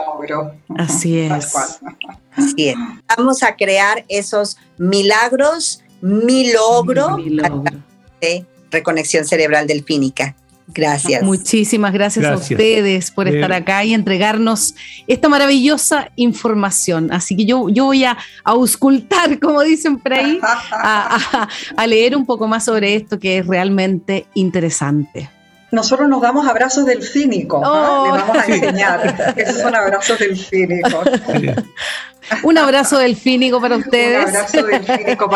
Así 0.77 1.19
es. 1.19 1.55
Así 2.35 2.69
es. 2.69 2.75
Vamos 3.17 3.43
a 3.43 3.55
crear 3.55 4.05
esos 4.07 4.57
milagros, 4.77 5.83
mi 6.01 6.51
logro, 6.51 7.17
mi 7.17 7.29
logro. 7.29 7.79
de 8.21 8.45
reconexión 8.71 9.25
cerebral 9.25 9.67
delfínica. 9.67 10.35
Gracias. 10.67 11.23
Muchísimas 11.23 11.93
gracias, 11.93 12.25
a 12.25 12.35
ustedes 12.35 13.11
por 13.11 13.27
estar 13.27 13.51
acá 13.51 13.83
y 13.83 13.93
entregarnos 13.93 14.75
esta 15.07 15.29
maravillosa 15.29 16.09
información. 16.15 17.11
Así 17.11 17.35
que 17.35 17.45
yo, 17.45 17.69
yo 17.69 17.85
voy 17.85 18.03
a 18.05 18.17
auscultar, 18.43 19.39
como 19.41 19.61
dicen 19.61 19.97
por 19.97 20.13
ahí, 20.13 20.39
a, 20.71 21.47
leer 21.87 22.15
un 22.15 22.25
poco 22.25 22.47
más 22.47 22.65
sobre 22.65 22.95
esto 22.95 23.19
que 23.19 23.39
es 23.39 23.47
realmente 23.47 24.25
interesante 24.33 25.29
nosotros 25.73 26.07
nos 26.07 26.21
damos 26.21 26.47
abrazos 26.47 26.85
delfínicos. 26.85 27.59
¿no? 27.59 28.05
Le 28.05 28.11
oh. 28.11 28.13
vamos 28.13 28.37
a 28.37 28.45
enseñar. 28.45 29.33
Esos 29.35 29.59
son 29.59 29.75
abrazos 29.75 30.19
delfínicos. 30.19 31.09
Un 32.43 32.57
abrazo 32.57 32.99
delfínico 32.99 33.59
para 33.59 33.75
ustedes. 33.77 34.29
Un 34.29 34.35
abrazo 34.35 34.63
delfínico 34.63 35.29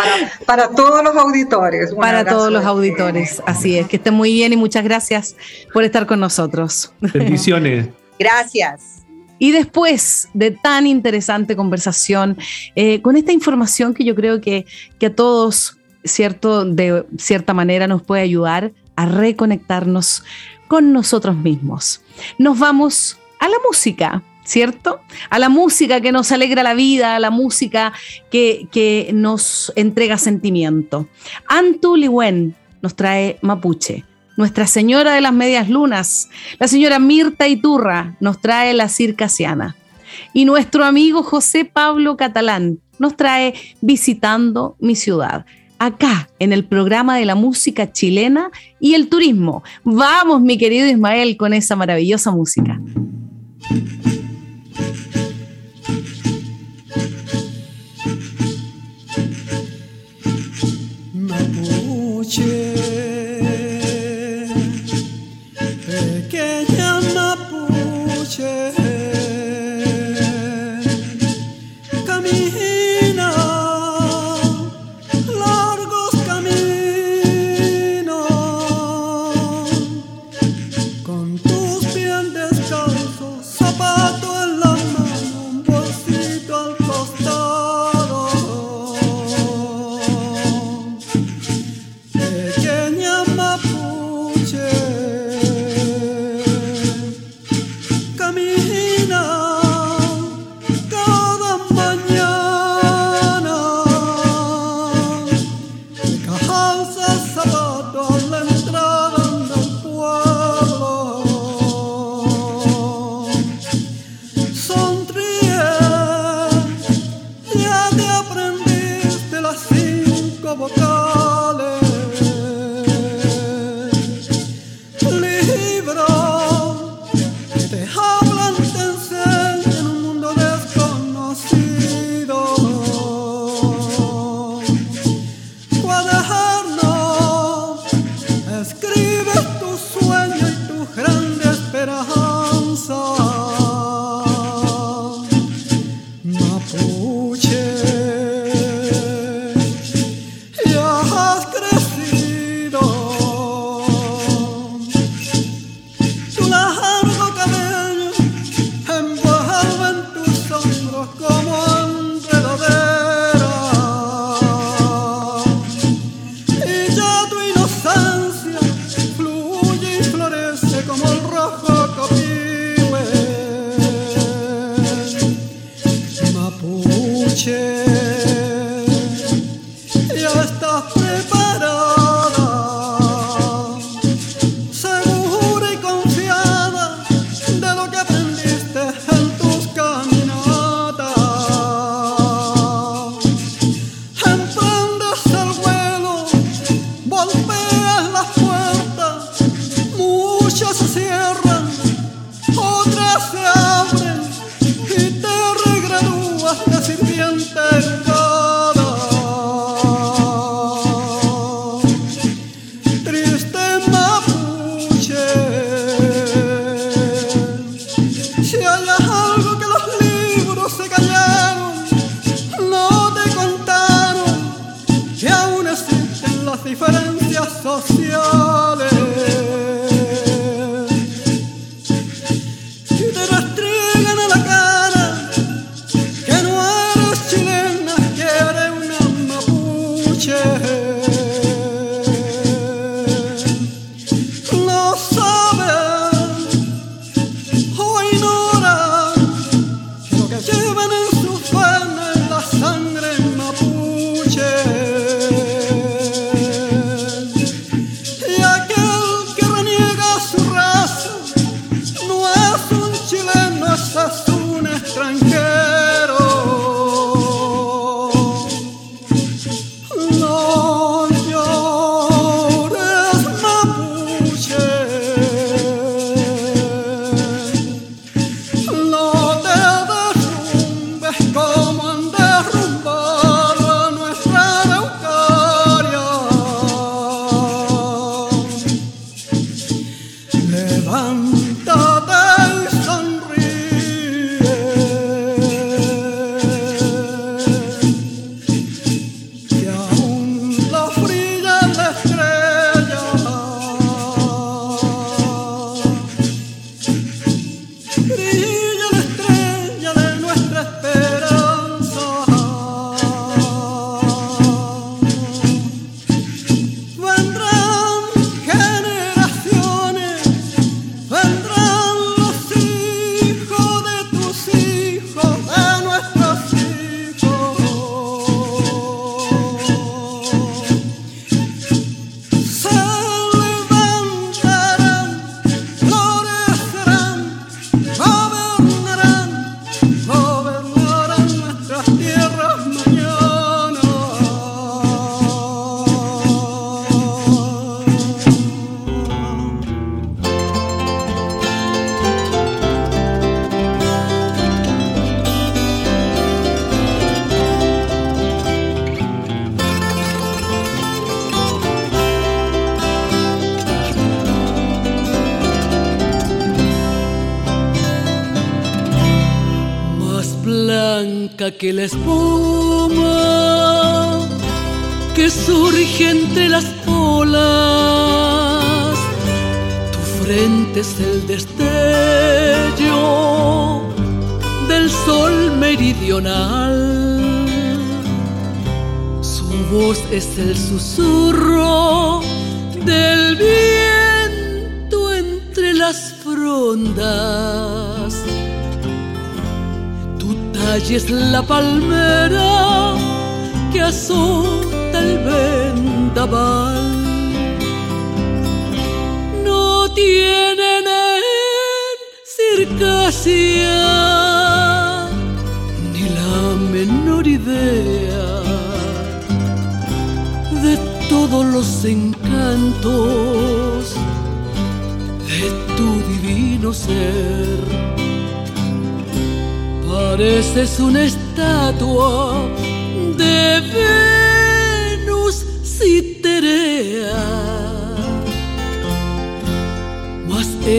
para, 0.45 0.69
todos 0.69 1.03
los 1.03 1.17
auditores. 1.17 1.93
para 1.95 2.23
todos 2.23 2.51
los 2.51 2.63
auditores, 2.63 3.41
así 3.45 3.77
es. 3.77 3.87
Que 3.87 3.97
estén 3.97 4.13
muy 4.13 4.31
bien 4.31 4.53
y 4.53 4.57
muchas 4.57 4.83
gracias 4.83 5.35
por 5.73 5.83
estar 5.83 6.05
con 6.05 6.19
nosotros. 6.19 6.93
Bendiciones. 7.01 7.87
Gracias. 8.19 9.03
Y 9.39 9.51
después 9.51 10.29
de 10.33 10.51
tan 10.51 10.85
interesante 10.87 11.55
conversación, 11.55 12.37
eh, 12.75 13.01
con 13.01 13.17
esta 13.17 13.31
información 13.31 13.93
que 13.93 14.05
yo 14.05 14.15
creo 14.15 14.39
que, 14.39 14.65
que 14.99 15.07
a 15.07 15.15
todos, 15.15 15.77
cierto, 16.03 16.63
de 16.63 17.05
cierta 17.17 17.53
manera 17.53 17.87
nos 17.87 18.03
puede 18.03 18.21
ayudar 18.21 18.71
a 18.97 19.05
reconectarnos 19.05 20.25
con 20.67 20.91
nosotros 20.91 21.37
mismos. 21.37 22.01
Nos 22.37 22.59
vamos 22.59 23.17
a 23.39 23.47
la 23.47 23.57
música. 23.65 24.21
¿cierto? 24.47 25.01
A 25.29 25.39
la 25.39 25.49
música 25.49 25.99
que 25.99 26.13
nos 26.13 26.31
alegra 26.31 26.63
la 26.63 26.73
vida, 26.73 27.17
a 27.17 27.19
la 27.19 27.31
música 27.31 27.91
que, 28.31 29.11
nos 29.13 29.73
entrega 29.75 30.17
sentimiento. 30.17 31.09
Antu 31.49 31.97
Liwen 31.97 32.55
nos 32.81 32.95
trae 32.95 33.39
Mapuche. 33.41 34.05
Nuestra 34.37 34.65
Señora 34.65 35.13
de 35.13 35.21
las 35.21 35.33
Medias 35.33 35.67
Lunas, 35.67 36.29
la 36.59 36.67
señora 36.67 36.99
Mirta 36.99 37.47
Iturra, 37.47 38.15
nos 38.21 38.39
trae 38.39 38.73
la 38.73 38.87
circasiana. 38.87 39.75
Y 40.31 40.45
nuestro 40.45 40.85
amigo 40.85 41.23
José 41.23 41.65
Pablo 41.65 42.15
Catalán 42.15 42.79
nos 42.99 43.17
trae 43.17 43.53
Visitando 43.81 44.77
mi 44.79 44.95
ciudad 44.95 45.45
acá 45.79 46.29
en 46.39 46.53
el 46.53 46.65
programa 46.65 47.17
de 47.17 47.25
la 47.25 47.35
música 47.35 47.91
chilena 47.91 48.51
y 48.79 48.93
el 48.93 49.09
turismo. 49.09 49.63
Vamos, 49.83 50.41
mi 50.41 50.57
querido 50.57 50.87
Ismael, 50.87 51.37
con 51.37 51.53
esa 51.53 51.75
maravillosa 51.75 52.31
música. 52.31 52.79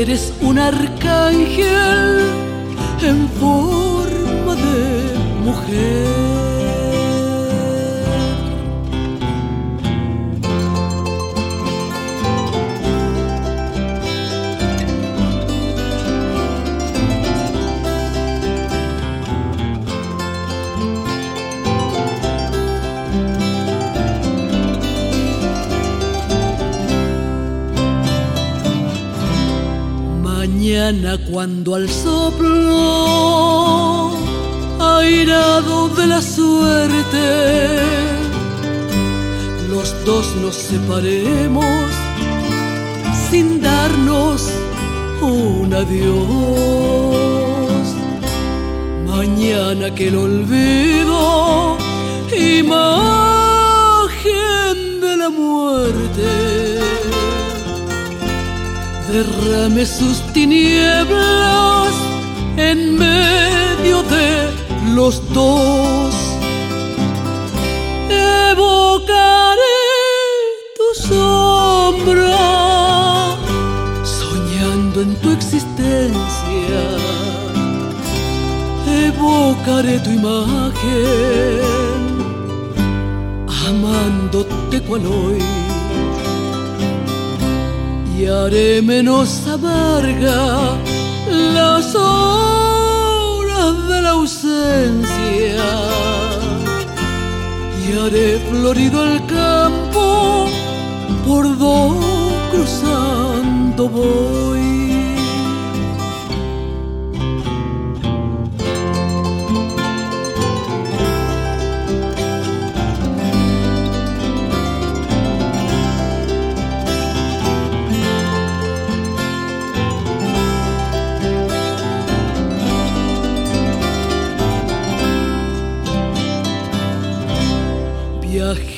Eres 0.01 0.33
un 0.43 0.61
arcángel 0.61 2.21
en 3.03 3.29
forma 3.41 4.55
de 4.55 5.19
mujer. 5.45 6.28
mañana 30.89 31.19
cuando 31.31 31.75
al 31.75 31.87
soplo 31.91 32.49
airado 34.81 35.89
de 35.91 36.07
la 36.07 36.23
suerte 36.23 37.79
los 39.69 39.95
dos 40.07 40.35
nos 40.37 40.55
separemos 40.55 41.91
sin 43.29 43.61
darnos 43.61 44.51
un 45.21 45.75
adiós. 45.75 46.17
Mañana 49.07 49.95
que 49.95 50.09
el 50.09 50.17
olvido, 50.17 51.77
imagen 52.33 53.21
de 55.03 55.17
la 55.19 55.29
muerte 55.29 56.79
derrame 59.09 59.87
sus 59.87 60.21
tinieblas 60.33 61.93
en 62.57 62.97
medio 62.99 64.03
de 64.03 64.51
los 64.95 65.23
dos. 65.33 66.15
Evocaré 68.11 69.81
tu 70.77 70.89
sombra, 71.09 72.39
soñando 74.05 75.01
en 75.03 75.15
tu 75.17 75.31
existencia. 75.31 76.81
Evocaré 79.07 79.99
tu 80.01 80.11
imagen, 80.11 81.61
amándote 83.67 84.81
cual 84.83 85.07
hoy 85.07 85.58
y 88.19 88.27
haré 88.27 88.83
menos 88.83 89.47
amarga 89.47 90.77
las 91.55 91.95
horas 91.95 93.89
de 93.89 94.03
la 94.03 94.11
ausencia, 94.11 95.69
y 97.85 97.97
haré 97.97 98.39
florido 98.51 99.05
el 99.05 99.25
campo 99.27 100.47
por 101.27 101.45
do 101.59 101.97
cruzando 102.51 103.89
voy. 103.89 104.58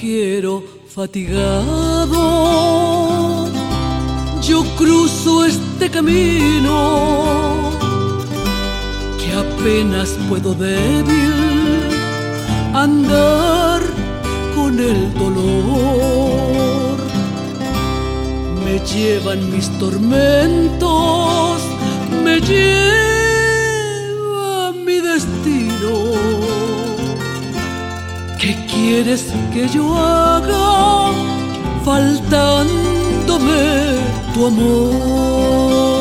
Viajero 0.01 0.63
fatigado, 0.89 2.17
yo 4.43 4.65
cruzo 4.77 5.45
este 5.45 5.91
camino 5.91 7.71
que 9.19 9.33
apenas 9.33 10.17
puedo 10.29 10.55
débil 10.55 11.33
andar 12.75 13.83
con 14.55 14.79
el 14.79 15.15
dolor. 15.15 16.97
Me 18.65 18.79
llevan 18.81 19.51
mis 19.53 19.69
tormentos, 19.79 21.61
me 22.25 22.41
lleva 22.41 23.10
quieres 28.81 29.23
que 29.53 29.69
yo 29.69 29.95
haga 29.95 31.13
faltándome 31.85 33.63
tu 34.33 34.47
amor? 34.47 35.93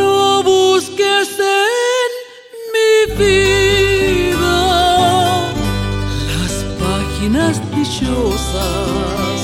No 0.00 0.42
busques 0.42 1.28
en 1.64 2.10
mi 2.74 2.94
vida 3.22 4.58
las 6.30 6.54
páginas 6.84 7.54
dichosas. 7.76 9.38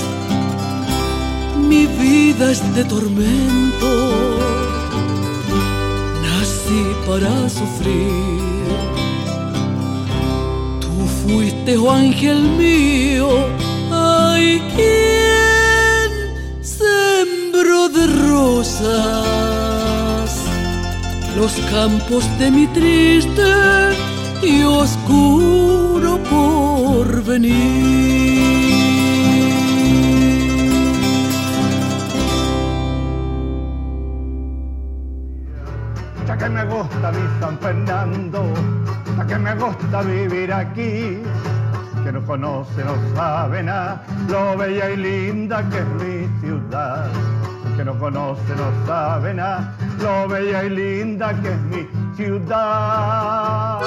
Mi 1.71 1.83
vida 1.87 2.45
es 2.55 2.61
de 2.75 2.83
tormento. 2.85 3.91
Nací 6.25 6.81
para 7.07 7.33
sufrir 7.49 8.58
fuiste, 11.29 11.77
oh 11.77 11.91
ángel 11.91 12.41
mío, 12.57 13.29
ay, 13.91 14.63
quien 14.75 16.11
sembró 16.63 17.89
de 17.89 18.07
rosas 18.29 19.69
los 21.37 21.53
campos 21.71 22.25
de 22.39 22.51
mi 22.51 22.67
triste 22.69 23.43
y 24.43 24.63
oscuro 24.63 26.19
porvenir. 26.31 27.59
Ya 36.27 36.37
que 36.37 36.49
me 36.49 36.65
gusta 36.65 37.13
mi 37.13 37.41
San 37.41 37.59
Fernando, 37.59 38.43
que 39.29 39.39
me 39.39 39.55
gusta 39.55 40.03
vivir 40.03 40.53
aquí, 40.53 41.23
que 42.03 42.13
no 42.13 42.25
conoce, 42.25 42.83
no 42.83 42.95
sabe 43.15 43.63
nada, 43.63 44.03
lo 44.29 44.57
bella 44.57 44.91
y 44.91 44.97
linda 44.97 45.63
que 45.69 45.79
es 45.79 45.89
mi 46.03 46.41
ciudad. 46.41 47.11
Que 47.77 47.85
no 47.85 47.97
conoce, 47.99 48.57
no 48.57 48.87
sabe 48.87 49.35
nada, 49.35 49.77
lo 50.01 50.27
bella 50.29 50.65
y 50.65 50.71
linda 50.71 51.35
que 51.41 51.49
es 51.49 51.61
mi 51.61 51.87
ciudad. 52.17 53.81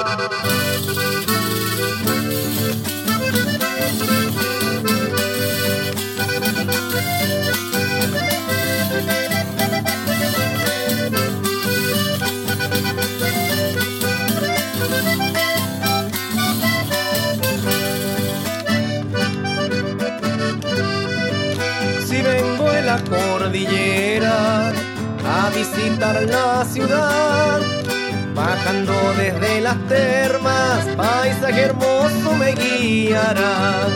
Paisaje 30.96 31.62
hermoso 31.62 32.34
me 32.38 32.52
guiará. 32.52 33.86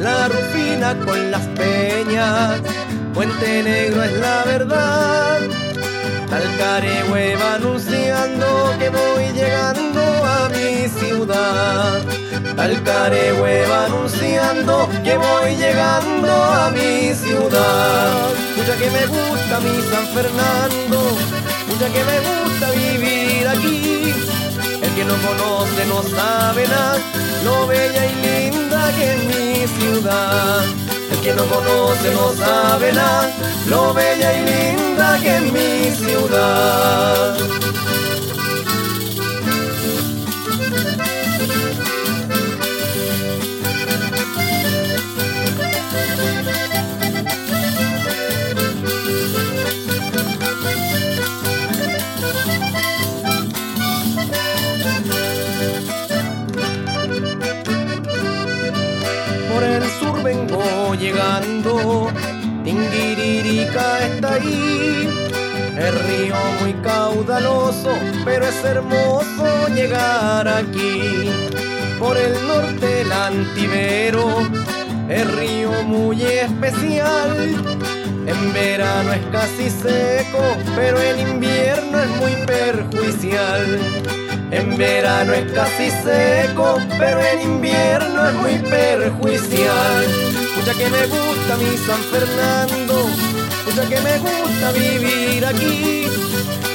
La 0.00 0.28
rufina 0.28 0.94
con 1.04 1.30
las 1.30 1.46
peñas, 1.58 2.60
Puente 3.14 3.62
Negro 3.62 4.02
es 4.02 4.12
la 4.12 4.44
verdad. 4.44 5.40
Talcaregüe 6.28 7.36
va 7.36 7.54
anunciando 7.54 8.74
que 8.78 8.88
voy 8.90 9.24
llegando 9.32 10.00
a 10.24 10.48
mi 10.54 10.88
ciudad. 10.98 12.00
Talcaregüe 12.56 13.66
va 13.66 13.84
anunciando 13.86 14.88
que 15.04 15.16
voy 15.16 15.56
llegando 15.56 16.32
a 16.32 16.70
mi 16.70 17.14
ciudad. 17.14 18.28
Mucha 18.56 18.74
que 18.76 18.90
me 18.90 19.06
gusta 19.06 19.60
mi 19.60 19.74
San 19.90 20.06
Fernando, 20.16 20.98
mucha 21.68 21.86
que 21.94 22.02
me 22.10 22.18
gusta 22.28 22.70
vivir 22.72 23.13
que 25.04 25.12
no 25.12 25.28
conoce 25.28 25.86
no 25.86 26.02
sabe 26.02 26.66
nada, 26.66 26.98
lo 27.44 27.66
bella 27.66 28.06
y 28.06 28.14
linda 28.14 28.90
que 28.96 29.12
es 29.12 29.24
mi 29.24 29.66
ciudad. 29.66 30.64
El 31.10 31.20
que 31.20 31.34
no 31.34 31.44
conoce 31.44 32.10
no 32.12 32.32
sabe 32.32 32.92
nada, 32.92 33.30
lo 33.68 33.92
bella 33.92 34.32
y 34.34 34.44
linda 34.44 35.18
que 35.20 35.36
es 35.36 35.52
mi 35.52 35.90
ciudad. 35.90 37.63
Llegando, 61.14 62.10
Tinguiririca 62.64 64.06
está 64.06 64.34
ahí. 64.34 65.08
El 65.76 65.98
río 66.06 66.36
muy 66.60 66.72
caudaloso, 66.82 67.90
pero 68.24 68.46
es 68.46 68.64
hermoso 68.64 69.68
llegar 69.74 70.46
aquí. 70.48 71.30
Por 71.98 72.16
el 72.16 72.32
norte 72.46 73.02
el 73.02 73.12
antivero, 73.12 74.24
el 75.08 75.28
río 75.36 75.70
muy 75.84 76.22
especial. 76.22 77.36
En 78.26 78.52
verano 78.52 79.12
es 79.12 79.26
casi 79.30 79.70
seco, 79.70 80.40
pero 80.74 81.00
en 81.00 81.20
invierno 81.20 82.00
es 82.00 82.08
muy 82.10 82.32
perjudicial. 82.46 83.78
En 84.50 84.76
verano 84.78 85.32
es 85.32 85.52
casi 85.52 85.90
seco, 85.90 86.78
pero 86.98 87.20
en 87.20 87.40
invierno 87.42 88.28
es 88.28 88.34
muy 88.34 88.70
perjudicial. 88.70 89.53
Que 90.76 90.90
me 90.90 91.06
gusta 91.06 91.56
mi 91.56 91.76
San 91.76 92.02
Fernando, 92.10 93.06
mucha 93.64 93.88
que 93.88 94.00
me 94.00 94.18
gusta 94.18 94.72
vivir 94.72 95.46
aquí. 95.46 96.06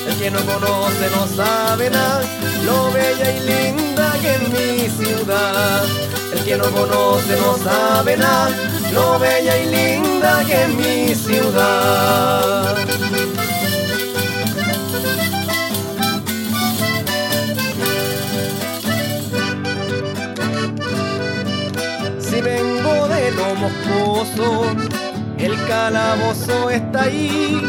El 0.07 0.15
que 0.17 0.31
no 0.31 0.39
conoce 0.45 1.09
no 1.15 1.27
sabe 1.27 1.89
nada, 1.89 2.23
lo 2.65 2.91
bella 2.91 3.29
y 3.29 3.39
linda 3.41 4.13
que 4.21 4.35
es 4.35 4.49
mi 4.49 4.89
ciudad. 4.89 5.83
El 6.31 6.43
que 6.45 6.57
no 6.57 6.71
conoce 6.71 7.35
no 7.41 7.57
sabe 7.57 8.15
nada, 8.15 8.49
lo 8.93 9.19
bella 9.19 9.57
y 9.57 9.65
linda 9.69 10.43
que 10.45 10.63
es 10.63 10.69
mi 10.69 11.15
ciudad. 11.15 12.75
El 25.37 25.55
calabozo 25.67 26.69
está 26.69 27.03
ahí. 27.03 27.61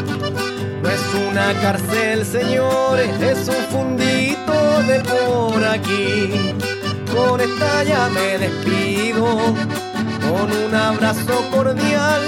No 0.83 0.89
es 0.89 1.01
una 1.29 1.53
cárcel, 1.61 2.25
señores, 2.25 3.11
es 3.21 3.49
un 3.49 3.65
fundito 3.71 4.83
de 4.87 5.01
por 5.01 5.65
aquí. 5.65 6.55
Con 7.15 7.41
esta 7.41 7.85
ya 7.85 8.09
me 8.09 8.39
despido, 8.39 9.25
con 10.29 10.53
un 10.53 10.75
abrazo 10.75 11.45
cordial. 11.51 12.23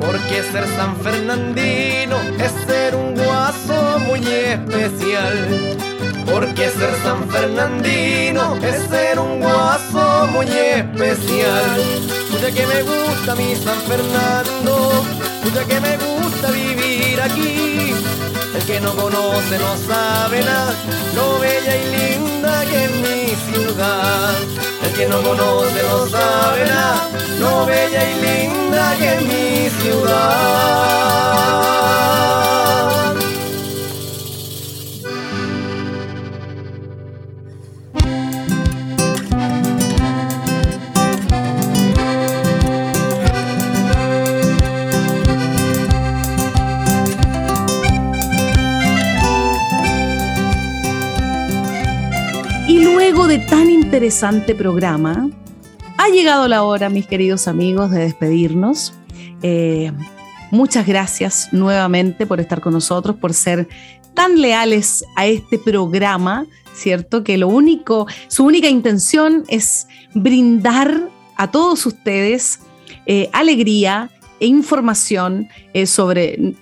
Porque 0.00 0.42
ser 0.52 0.66
San 0.76 0.96
Fernandino 0.96 2.16
es 2.38 2.52
ser 2.66 2.94
un 2.94 3.14
guaso 3.14 3.98
muy 4.06 4.20
especial. 4.20 5.76
Porque 6.24 6.68
ser 6.70 6.94
San 7.02 7.28
Fernandino 7.28 8.56
es 8.56 8.82
ser 8.88 9.18
un 9.18 9.40
guaso 9.40 10.28
muy 10.32 10.48
especial. 10.48 12.15
Escucha 12.36 12.52
que 12.52 12.66
me 12.66 12.82
gusta 12.82 13.34
mi 13.34 13.56
San 13.56 13.80
Fernando, 13.88 15.02
escucha 15.42 15.64
que 15.64 15.80
me 15.80 15.96
gusta 15.96 16.50
vivir 16.50 17.18
aquí. 17.18 17.94
El 18.54 18.62
que 18.66 18.78
no 18.78 18.94
conoce 18.94 19.58
no 19.58 19.74
sabe 19.78 20.42
nada, 20.44 20.74
lo 21.14 21.38
bella 21.38 21.74
y 21.74 21.86
linda 21.96 22.62
que 22.66 22.84
es 22.84 22.90
mi 22.90 23.34
ciudad. 23.50 24.34
El 24.84 24.92
que 24.92 25.08
no 25.08 25.22
conoce 25.22 25.82
no 25.88 26.06
sabe 26.08 26.66
nada, 26.66 27.08
lo 27.40 27.64
bella 27.64 28.10
y 28.10 28.14
linda 28.20 28.94
que 28.98 29.14
es 29.14 29.22
mi 29.22 29.70
ciudad. 29.80 31.06
Interesante 53.86 54.56
programa, 54.56 55.30
ha 55.96 56.08
llegado 56.08 56.48
la 56.48 56.64
hora, 56.64 56.90
mis 56.90 57.06
queridos 57.06 57.46
amigos, 57.46 57.92
de 57.92 58.00
despedirnos. 58.00 58.92
Eh, 59.42 59.92
muchas 60.50 60.88
gracias 60.88 61.50
nuevamente 61.52 62.26
por 62.26 62.40
estar 62.40 62.60
con 62.60 62.72
nosotros, 62.72 63.14
por 63.14 63.32
ser 63.32 63.68
tan 64.12 64.40
leales 64.40 65.04
a 65.14 65.26
este 65.26 65.56
programa, 65.56 66.46
¿cierto? 66.74 67.22
Que 67.22 67.38
lo 67.38 67.46
único, 67.46 68.08
su 68.26 68.44
única 68.44 68.68
intención 68.68 69.44
es 69.46 69.86
brindar 70.14 71.08
a 71.36 71.52
todos 71.52 71.86
ustedes 71.86 72.58
eh, 73.06 73.30
alegría 73.32 74.10
e 74.40 74.46
información 74.46 75.48
eh, 75.74 75.86
sobre 75.86 76.56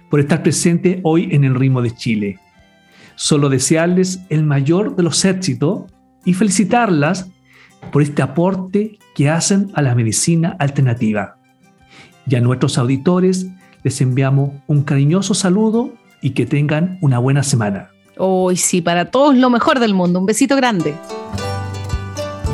por 0.10 0.20
estar 0.20 0.42
presente 0.44 1.00
hoy 1.04 1.30
en 1.32 1.44
el 1.44 1.56
ritmo 1.56 1.82
de 1.82 1.94
Chile. 1.94 2.40
Solo 3.16 3.50
desearles 3.50 4.22
el 4.30 4.44
mayor 4.44 4.96
de 4.96 5.04
los 5.04 5.24
éxitos 5.26 5.84
y 6.26 6.34
felicitarlas 6.34 7.30
por 7.92 8.02
este 8.02 8.22
aporte 8.22 8.98
que 9.16 9.30
hacen 9.30 9.72
a 9.74 9.82
la 9.82 9.96
medicina 9.96 10.56
alternativa. 10.60 11.41
Y 12.28 12.36
a 12.36 12.42
nuestros 12.42 12.78
auditores 12.78 13.48
les 13.84 14.02
enviamos 14.02 14.52
un 14.68 14.84
cariñoso 14.84 15.34
saludo 15.34 15.94
y 16.22 16.32
que 16.32 16.46
tengan 16.46 16.98
una 17.02 17.20
buena 17.20 17.44
semana. 17.44 17.90
Hoy 18.18 18.58
sí, 18.58 18.82
para 18.82 19.06
todos 19.06 19.36
lo 19.36 19.50
mejor 19.50 19.80
del 19.80 19.94
mundo. 19.94 20.20
Un 20.20 20.26
besito 20.26 20.56
grande. 20.56 20.96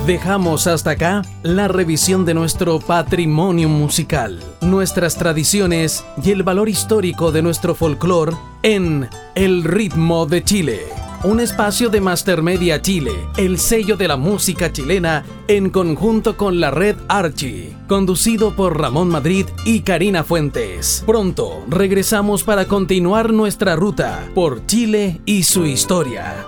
Dejamos 0.06 0.68
hasta 0.68 0.92
acá 0.92 1.22
la 1.44 1.68
revisión 1.68 2.24
de 2.24 2.34
nuestro 2.34 2.80
patrimonio 2.80 3.68
musical, 3.68 4.40
nuestras 4.62 5.18
tradiciones 5.18 6.06
y 6.24 6.32
el 6.32 6.44
valor 6.44 6.70
histórico 6.70 7.34
de 7.34 7.42
nuestro 7.42 7.76
folclore 7.76 8.32
en 8.64 9.10
El 9.36 9.66
ritmo 9.66 10.26
de 10.26 10.46
Chile. 10.46 11.07
Un 11.28 11.42
espacio 11.42 11.90
de 11.90 12.00
Master 12.00 12.42
Media 12.42 12.82
Chile, 12.82 13.12
el 13.36 13.60
sello 13.60 13.98
de 13.98 14.08
la 14.08 14.16
música 14.16 14.72
chilena 14.72 15.26
en 15.50 15.70
conjunto 15.72 16.38
con 16.38 16.62
la 16.62 16.72
red 16.72 16.96
Archie, 17.10 17.76
conducido 17.90 18.56
por 18.56 18.80
Ramón 18.80 19.10
Madrid 19.10 19.46
y 19.66 19.82
Karina 19.82 20.24
Fuentes. 20.24 21.04
Pronto 21.06 21.66
regresamos 21.68 22.46
para 22.46 22.64
continuar 22.70 23.34
nuestra 23.34 23.76
ruta 23.76 24.26
por 24.34 24.66
Chile 24.68 25.20
y 25.26 25.44
su 25.44 25.66
historia. 25.66 26.48